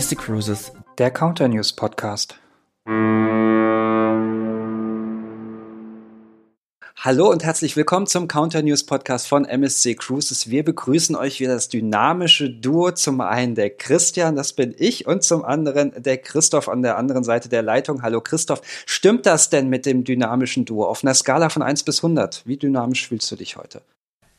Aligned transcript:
Mystic 0.00 0.20
Cruises, 0.20 0.72
der 0.96 1.10
Counter 1.10 1.46
News 1.46 1.74
Podcast. 1.74 2.34
Hallo 6.96 7.30
und 7.30 7.44
herzlich 7.44 7.76
willkommen 7.76 8.06
zum 8.06 8.26
Counter 8.26 8.62
News 8.62 8.86
Podcast 8.86 9.28
von 9.28 9.44
MSC 9.44 9.96
Cruises. 9.96 10.48
Wir 10.48 10.64
begrüßen 10.64 11.14
euch 11.16 11.38
wieder 11.38 11.52
das 11.52 11.68
dynamische 11.68 12.48
Duo. 12.48 12.92
Zum 12.92 13.20
einen 13.20 13.54
der 13.54 13.68
Christian, 13.68 14.36
das 14.36 14.54
bin 14.54 14.74
ich, 14.78 15.06
und 15.06 15.22
zum 15.22 15.44
anderen 15.44 15.92
der 16.02 16.16
Christoph 16.16 16.70
an 16.70 16.80
der 16.80 16.96
anderen 16.96 17.22
Seite 17.22 17.50
der 17.50 17.60
Leitung. 17.60 18.00
Hallo 18.00 18.22
Christoph, 18.22 18.62
stimmt 18.86 19.26
das 19.26 19.50
denn 19.50 19.68
mit 19.68 19.84
dem 19.84 20.04
dynamischen 20.04 20.64
Duo? 20.64 20.86
Auf 20.86 21.04
einer 21.04 21.12
Skala 21.12 21.50
von 21.50 21.60
1 21.60 21.82
bis 21.82 21.98
100, 21.98 22.46
wie 22.46 22.56
dynamisch 22.56 23.06
fühlst 23.06 23.30
du 23.30 23.36
dich 23.36 23.58
heute? 23.58 23.82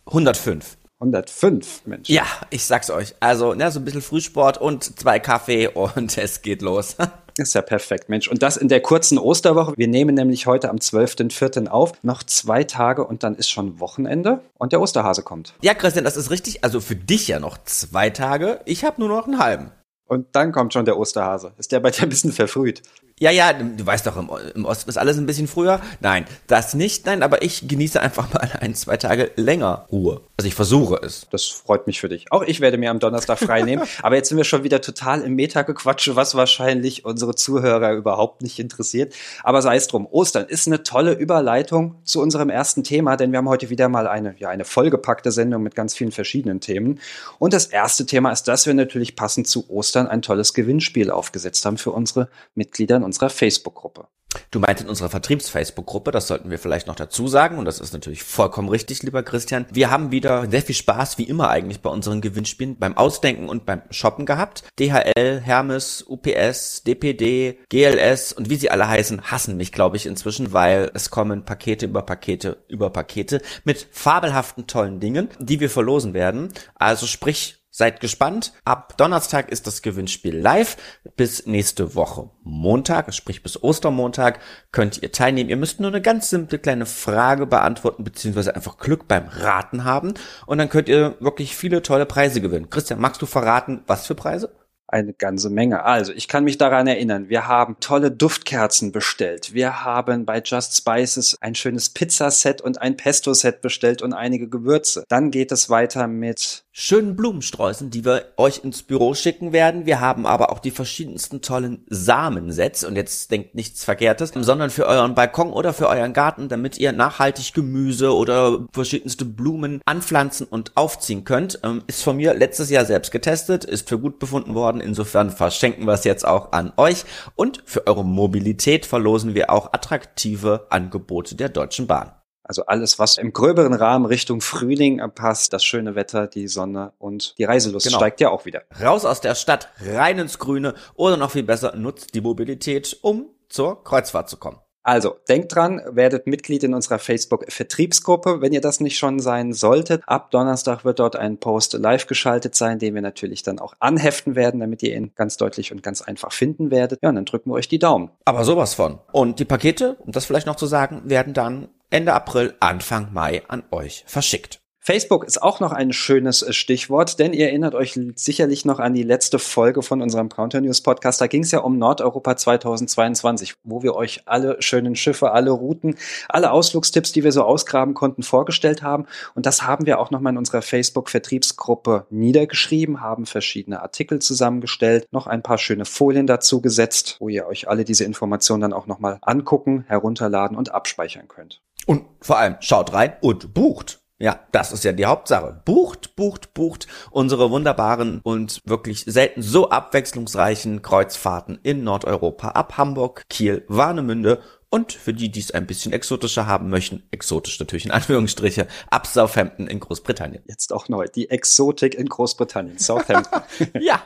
105. 0.07 0.77
105, 1.01 1.87
Mensch. 1.87 2.09
Ja, 2.09 2.25
ich 2.51 2.63
sag's 2.63 2.91
euch. 2.91 3.15
Also, 3.19 3.53
ne, 3.55 3.71
so 3.71 3.79
ein 3.79 3.85
bisschen 3.85 4.03
Frühsport 4.03 4.59
und 4.59 4.99
zwei 4.99 5.19
Kaffee 5.19 5.67
und 5.67 6.17
es 6.17 6.41
geht 6.41 6.61
los. 6.61 6.95
Ist 7.37 7.55
ja 7.55 7.61
perfekt, 7.61 8.09
Mensch. 8.09 8.27
Und 8.27 8.43
das 8.43 8.57
in 8.57 8.67
der 8.67 8.81
kurzen 8.81 9.17
Osterwoche. 9.17 9.73
Wir 9.77 9.87
nehmen 9.87 10.15
nämlich 10.15 10.45
heute 10.45 10.69
am 10.69 10.77
12.04. 10.77 11.67
auf. 11.67 11.93
Noch 12.03 12.23
zwei 12.23 12.63
Tage 12.63 13.05
und 13.05 13.23
dann 13.23 13.35
ist 13.35 13.49
schon 13.49 13.79
Wochenende 13.79 14.41
und 14.57 14.73
der 14.73 14.81
Osterhase 14.81 15.23
kommt. 15.23 15.53
Ja, 15.61 15.73
Christian, 15.73 16.05
das 16.05 16.17
ist 16.17 16.29
richtig. 16.29 16.63
Also 16.63 16.79
für 16.79 16.95
dich 16.95 17.27
ja 17.27 17.39
noch 17.39 17.57
zwei 17.63 18.09
Tage. 18.09 18.59
Ich 18.65 18.83
habe 18.83 19.01
nur 19.01 19.09
noch 19.09 19.27
einen 19.27 19.39
halben. 19.39 19.71
Und 20.05 20.27
dann 20.33 20.51
kommt 20.51 20.73
schon 20.73 20.85
der 20.85 20.97
Osterhase. 20.97 21.53
Ist 21.57 21.71
der 21.71 21.79
bei 21.79 21.89
dir 21.89 22.03
ein 22.03 22.09
bisschen 22.09 22.33
verfrüht? 22.33 22.83
Ja, 23.21 23.29
ja, 23.29 23.53
du 23.53 23.85
weißt 23.85 24.07
doch, 24.07 24.17
im, 24.17 24.31
im, 24.55 24.65
Osten 24.65 24.89
ist 24.89 24.97
alles 24.97 25.19
ein 25.19 25.27
bisschen 25.27 25.47
früher. 25.47 25.79
Nein, 25.99 26.25
das 26.47 26.73
nicht. 26.73 27.05
Nein, 27.05 27.21
aber 27.21 27.43
ich 27.43 27.67
genieße 27.67 28.01
einfach 28.01 28.33
mal 28.33 28.49
ein, 28.59 28.73
zwei 28.73 28.97
Tage 28.97 29.29
länger 29.35 29.85
Ruhe. 29.91 30.21
Also 30.37 30.47
ich 30.47 30.55
versuche 30.55 30.95
es. 30.95 31.27
Das 31.29 31.45
freut 31.45 31.85
mich 31.85 32.01
für 32.01 32.09
dich. 32.09 32.31
Auch 32.31 32.41
ich 32.41 32.61
werde 32.61 32.79
mir 32.79 32.89
am 32.89 32.97
Donnerstag 32.97 33.37
frei 33.37 33.61
nehmen. 33.61 33.83
aber 34.01 34.15
jetzt 34.15 34.29
sind 34.29 34.39
wir 34.39 34.43
schon 34.43 34.63
wieder 34.63 34.81
total 34.81 35.21
im 35.21 35.35
Meta-Gequatsche, 35.35 36.15
was 36.15 36.33
wahrscheinlich 36.33 37.05
unsere 37.05 37.35
Zuhörer 37.35 37.93
überhaupt 37.93 38.41
nicht 38.41 38.57
interessiert. 38.57 39.13
Aber 39.43 39.61
sei 39.61 39.75
es 39.75 39.85
drum. 39.85 40.07
Ostern 40.09 40.47
ist 40.47 40.65
eine 40.65 40.81
tolle 40.81 41.13
Überleitung 41.13 41.97
zu 42.03 42.21
unserem 42.21 42.49
ersten 42.49 42.83
Thema, 42.83 43.17
denn 43.17 43.31
wir 43.31 43.37
haben 43.37 43.49
heute 43.49 43.69
wieder 43.69 43.87
mal 43.87 44.07
eine, 44.07 44.33
ja, 44.39 44.49
eine 44.49 44.65
vollgepackte 44.65 45.31
Sendung 45.31 45.61
mit 45.61 45.75
ganz 45.75 45.93
vielen 45.93 46.11
verschiedenen 46.11 46.59
Themen. 46.59 46.99
Und 47.37 47.53
das 47.53 47.67
erste 47.67 48.07
Thema 48.07 48.31
ist, 48.31 48.47
dass 48.47 48.65
wir 48.65 48.73
natürlich 48.73 49.15
passend 49.15 49.47
zu 49.47 49.69
Ostern 49.69 50.07
ein 50.07 50.23
tolles 50.23 50.55
Gewinnspiel 50.55 51.11
aufgesetzt 51.11 51.63
haben 51.67 51.77
für 51.77 51.91
unsere 51.91 52.27
Mitglieder 52.55 52.95
in 52.95 53.10
unserer 53.11 53.29
Facebook-Gruppe. 53.29 54.07
Du 54.51 54.59
meint 54.59 54.79
in 54.79 54.87
unserer 54.87 55.09
Vertriebs-Facebook-Gruppe, 55.09 56.11
das 56.11 56.27
sollten 56.27 56.49
wir 56.49 56.57
vielleicht 56.57 56.87
noch 56.87 56.95
dazu 56.95 57.27
sagen, 57.27 57.57
und 57.57 57.65
das 57.65 57.81
ist 57.81 57.91
natürlich 57.91 58.23
vollkommen 58.23 58.69
richtig, 58.69 59.03
lieber 59.03 59.23
Christian. 59.23 59.65
Wir 59.73 59.91
haben 59.91 60.11
wieder 60.11 60.49
sehr 60.49 60.61
viel 60.61 60.75
Spaß, 60.75 61.17
wie 61.17 61.25
immer 61.25 61.49
eigentlich 61.49 61.81
bei 61.81 61.89
unseren 61.89 62.21
Gewinnspielen, 62.21 62.77
beim 62.79 62.95
Ausdenken 62.95 63.49
und 63.49 63.65
beim 63.65 63.81
Shoppen 63.89 64.25
gehabt. 64.25 64.63
DHL, 64.79 65.41
Hermes, 65.41 66.05
UPS, 66.07 66.83
DPD, 66.83 67.59
GLS 67.67 68.31
und 68.31 68.49
wie 68.49 68.55
sie 68.55 68.71
alle 68.71 68.87
heißen, 68.87 69.23
hassen 69.23 69.57
mich, 69.57 69.73
glaube 69.73 69.97
ich, 69.97 70.05
inzwischen, 70.05 70.53
weil 70.53 70.89
es 70.93 71.09
kommen 71.09 71.43
Pakete 71.43 71.87
über 71.87 72.03
Pakete 72.03 72.63
über 72.69 72.89
Pakete 72.89 73.41
mit 73.65 73.85
fabelhaften 73.91 74.65
tollen 74.65 75.01
Dingen, 75.01 75.27
die 75.39 75.59
wir 75.59 75.69
verlosen 75.69 76.13
werden. 76.13 76.53
Also 76.75 77.05
sprich, 77.05 77.60
Seid 77.73 78.01
gespannt. 78.01 78.51
Ab 78.65 78.97
Donnerstag 78.97 79.49
ist 79.49 79.65
das 79.65 79.81
Gewinnspiel 79.81 80.37
live. 80.37 80.75
Bis 81.15 81.45
nächste 81.45 81.95
Woche 81.95 82.29
Montag, 82.43 83.13
sprich 83.13 83.43
bis 83.43 83.63
Ostermontag, 83.63 84.39
könnt 84.73 85.01
ihr 85.01 85.13
teilnehmen. 85.13 85.49
Ihr 85.49 85.55
müsst 85.55 85.79
nur 85.79 85.89
eine 85.89 86.01
ganz 86.01 86.29
simple 86.29 86.59
kleine 86.59 86.85
Frage 86.85 87.45
beantworten, 87.45 88.03
beziehungsweise 88.03 88.53
einfach 88.55 88.77
Glück 88.77 89.07
beim 89.07 89.29
Raten 89.29 89.85
haben. 89.85 90.15
Und 90.45 90.57
dann 90.57 90.67
könnt 90.67 90.89
ihr 90.89 91.15
wirklich 91.21 91.55
viele 91.55 91.81
tolle 91.81 92.05
Preise 92.05 92.41
gewinnen. 92.41 92.69
Christian, 92.69 92.99
magst 92.99 93.21
du 93.21 93.25
verraten, 93.25 93.83
was 93.87 94.05
für 94.05 94.15
Preise? 94.15 94.53
eine 94.91 95.13
ganze 95.13 95.49
Menge. 95.49 95.83
Also, 95.83 96.11
ich 96.11 96.27
kann 96.27 96.43
mich 96.43 96.57
daran 96.57 96.85
erinnern, 96.85 97.29
wir 97.29 97.47
haben 97.47 97.77
tolle 97.79 98.11
Duftkerzen 98.11 98.91
bestellt. 98.91 99.53
Wir 99.53 99.85
haben 99.85 100.25
bei 100.25 100.41
Just 100.43 100.75
Spices 100.75 101.37
ein 101.39 101.55
schönes 101.55 101.89
Pizzaset 101.89 102.61
und 102.61 102.81
ein 102.81 102.97
Pesto-Set 102.97 103.61
bestellt 103.61 104.01
und 104.01 104.13
einige 104.13 104.49
Gewürze. 104.49 105.05
Dann 105.07 105.31
geht 105.31 105.51
es 105.51 105.69
weiter 105.69 106.07
mit 106.07 106.65
schönen 106.73 107.17
Blumensträußen, 107.17 107.89
die 107.89 108.05
wir 108.05 108.33
euch 108.37 108.63
ins 108.63 108.83
Büro 108.83 109.13
schicken 109.13 109.51
werden. 109.51 109.85
Wir 109.85 109.99
haben 109.99 110.25
aber 110.25 110.51
auch 110.51 110.59
die 110.59 110.71
verschiedensten 110.71 111.41
tollen 111.41 111.85
Samensets 111.89 112.85
und 112.85 112.95
jetzt 112.95 113.29
denkt 113.29 113.55
nichts 113.55 113.83
Verkehrtes, 113.83 114.31
sondern 114.33 114.69
für 114.69 114.85
euren 114.85 115.13
Balkon 115.13 115.51
oder 115.51 115.73
für 115.73 115.89
euren 115.89 116.13
Garten, 116.13 116.47
damit 116.47 116.77
ihr 116.77 116.93
nachhaltig 116.93 117.53
Gemüse 117.53 118.15
oder 118.15 118.65
verschiedenste 118.71 119.25
Blumen 119.25 119.81
anpflanzen 119.85 120.47
und 120.47 120.77
aufziehen 120.77 121.25
könnt. 121.25 121.59
Ähm, 121.63 121.83
ist 121.87 122.03
von 122.03 122.15
mir 122.15 122.33
letztes 122.33 122.69
Jahr 122.69 122.85
selbst 122.85 123.11
getestet, 123.11 123.65
ist 123.65 123.89
für 123.89 123.99
gut 123.99 124.19
befunden 124.19 124.55
worden. 124.55 124.79
Insofern 124.79 125.29
verschenken 125.29 125.85
wir 125.85 125.93
es 125.93 126.05
jetzt 126.05 126.25
auch 126.25 126.53
an 126.53 126.71
euch 126.77 127.03
und 127.35 127.63
für 127.65 127.85
eure 127.87 128.05
Mobilität 128.05 128.85
verlosen 128.85 129.35
wir 129.35 129.49
auch 129.49 129.73
attraktive 129.73 130.67
Angebote 130.69 131.35
der 131.35 131.49
Deutschen 131.49 131.87
Bahn. 131.87 132.11
Also 132.43 132.65
alles, 132.65 132.99
was 132.99 133.17
im 133.17 133.33
gröberen 133.33 133.73
Rahmen 133.73 134.05
Richtung 134.05 134.41
Frühling 134.41 135.01
passt, 135.13 135.53
das 135.53 135.63
schöne 135.63 135.95
Wetter, 135.95 136.27
die 136.27 136.47
Sonne 136.47 136.93
und 136.97 137.37
die 137.37 137.43
Reiselust 137.43 137.85
genau. 137.85 137.97
steigt 137.97 138.19
ja 138.19 138.29
auch 138.29 138.45
wieder. 138.45 138.63
Raus 138.81 139.05
aus 139.05 139.21
der 139.21 139.35
Stadt, 139.35 139.69
rein 139.85 140.19
ins 140.19 140.39
Grüne 140.39 140.73
oder 140.95 141.17
noch 141.17 141.31
viel 141.31 141.43
besser, 141.43 141.75
nutzt 141.75 142.15
die 142.15 142.21
Mobilität, 142.21 142.97
um 143.01 143.29
zur 143.49 143.83
Kreuzfahrt 143.83 144.29
zu 144.29 144.37
kommen. 144.37 144.57
Also, 144.83 145.17
denkt 145.29 145.53
dran, 145.53 145.79
werdet 145.91 146.25
Mitglied 146.25 146.63
in 146.63 146.73
unserer 146.73 146.97
Facebook-Vertriebsgruppe, 146.97 148.41
wenn 148.41 148.51
ihr 148.51 148.61
das 148.61 148.79
nicht 148.79 148.97
schon 148.97 149.19
sein 149.19 149.53
solltet. 149.53 150.01
Ab 150.07 150.31
Donnerstag 150.31 150.83
wird 150.83 150.97
dort 150.97 151.15
ein 151.15 151.37
Post 151.37 151.73
live 151.73 152.07
geschaltet 152.07 152.55
sein, 152.55 152.79
den 152.79 152.95
wir 152.95 153.03
natürlich 153.03 153.43
dann 153.43 153.59
auch 153.59 153.75
anheften 153.79 154.35
werden, 154.35 154.59
damit 154.59 154.81
ihr 154.81 154.95
ihn 154.95 155.11
ganz 155.15 155.37
deutlich 155.37 155.71
und 155.71 155.83
ganz 155.83 156.01
einfach 156.01 156.31
finden 156.31 156.71
werdet. 156.71 156.99
Ja, 157.03 157.09
und 157.09 157.15
dann 157.15 157.25
drücken 157.25 157.51
wir 157.51 157.55
euch 157.55 157.67
die 157.67 157.77
Daumen. 157.77 158.09
Aber 158.25 158.43
sowas 158.43 158.73
von. 158.73 158.97
Und 159.11 159.37
die 159.37 159.45
Pakete, 159.45 159.97
um 159.99 160.13
das 160.13 160.25
vielleicht 160.25 160.47
noch 160.47 160.55
zu 160.55 160.65
sagen, 160.65 161.03
werden 161.05 161.35
dann 161.35 161.69
Ende 161.91 162.13
April, 162.13 162.55
Anfang 162.61 163.11
Mai 163.11 163.43
an 163.49 163.63
euch 163.69 164.05
verschickt. 164.07 164.61
Facebook 164.83 165.25
ist 165.25 165.43
auch 165.43 165.59
noch 165.59 165.73
ein 165.73 165.93
schönes 165.93 166.41
äh, 166.41 166.53
Stichwort, 166.53 167.19
denn 167.19 167.33
ihr 167.33 167.45
erinnert 167.47 167.75
euch 167.75 167.99
sicherlich 168.15 168.65
noch 168.65 168.79
an 168.79 168.95
die 168.95 169.03
letzte 169.03 169.37
Folge 169.37 169.83
von 169.83 170.01
unserem 170.01 170.29
Counter 170.29 170.59
News 170.59 170.81
Podcast. 170.81 171.21
Da 171.21 171.27
ging 171.27 171.43
es 171.43 171.51
ja 171.51 171.59
um 171.59 171.77
Nordeuropa 171.77 172.35
2022, 172.35 173.53
wo 173.63 173.83
wir 173.83 173.93
euch 173.93 174.23
alle 174.25 174.59
schönen 174.59 174.95
Schiffe, 174.95 175.33
alle 175.33 175.51
Routen, 175.51 175.97
alle 176.29 176.49
Ausflugstipps, 176.51 177.11
die 177.11 177.23
wir 177.23 177.31
so 177.31 177.43
ausgraben 177.43 177.93
konnten, 177.93 178.23
vorgestellt 178.23 178.81
haben. 178.81 179.05
Und 179.35 179.45
das 179.45 179.61
haben 179.61 179.85
wir 179.85 179.99
auch 179.99 180.09
nochmal 180.09 180.33
in 180.33 180.39
unserer 180.39 180.63
Facebook-Vertriebsgruppe 180.63 182.07
niedergeschrieben, 182.09 183.01
haben 183.01 183.27
verschiedene 183.27 183.83
Artikel 183.83 184.17
zusammengestellt, 184.17 185.05
noch 185.11 185.27
ein 185.27 185.43
paar 185.43 185.59
schöne 185.59 185.85
Folien 185.85 186.25
dazu 186.25 186.59
gesetzt, 186.59 187.17
wo 187.19 187.29
ihr 187.29 187.45
euch 187.45 187.67
alle 187.69 187.83
diese 187.83 188.05
Informationen 188.05 188.61
dann 188.61 188.73
auch 188.73 188.87
nochmal 188.87 189.19
angucken, 189.21 189.83
herunterladen 189.87 190.57
und 190.57 190.73
abspeichern 190.73 191.27
könnt. 191.27 191.61
Und 191.85 192.05
vor 192.21 192.37
allem 192.37 192.57
schaut 192.59 192.93
rein 192.93 193.13
und 193.21 193.53
bucht. 193.53 194.01
Ja, 194.19 194.39
das 194.51 194.71
ist 194.71 194.83
ja 194.83 194.91
die 194.91 195.07
Hauptsache. 195.07 195.61
Bucht, 195.65 196.15
bucht, 196.15 196.53
bucht 196.53 196.87
unsere 197.09 197.49
wunderbaren 197.49 198.21
und 198.21 198.61
wirklich 198.65 199.03
selten 199.07 199.41
so 199.41 199.71
abwechslungsreichen 199.71 200.83
Kreuzfahrten 200.83 201.57
in 201.63 201.83
Nordeuropa 201.83 202.49
ab 202.49 202.77
Hamburg, 202.77 203.23
Kiel, 203.29 203.65
Warnemünde 203.67 204.43
und 204.69 204.93
für 204.93 205.13
die, 205.13 205.29
die 205.29 205.39
es 205.39 205.51
ein 205.51 205.65
bisschen 205.65 205.91
exotischer 205.91 206.45
haben 206.45 206.69
möchten, 206.69 207.03
exotisch 207.11 207.59
natürlich 207.59 207.85
in 207.85 207.91
Anführungsstriche, 207.91 208.67
ab 208.89 209.07
Southampton 209.07 209.67
in 209.67 209.79
Großbritannien. 209.79 210.43
Jetzt 210.47 210.71
auch 210.71 210.87
neu, 210.87 211.07
die 211.07 211.29
Exotik 211.29 211.95
in 211.95 212.07
Großbritannien, 212.07 212.77
Southampton. 212.77 213.41
ja, 213.81 214.01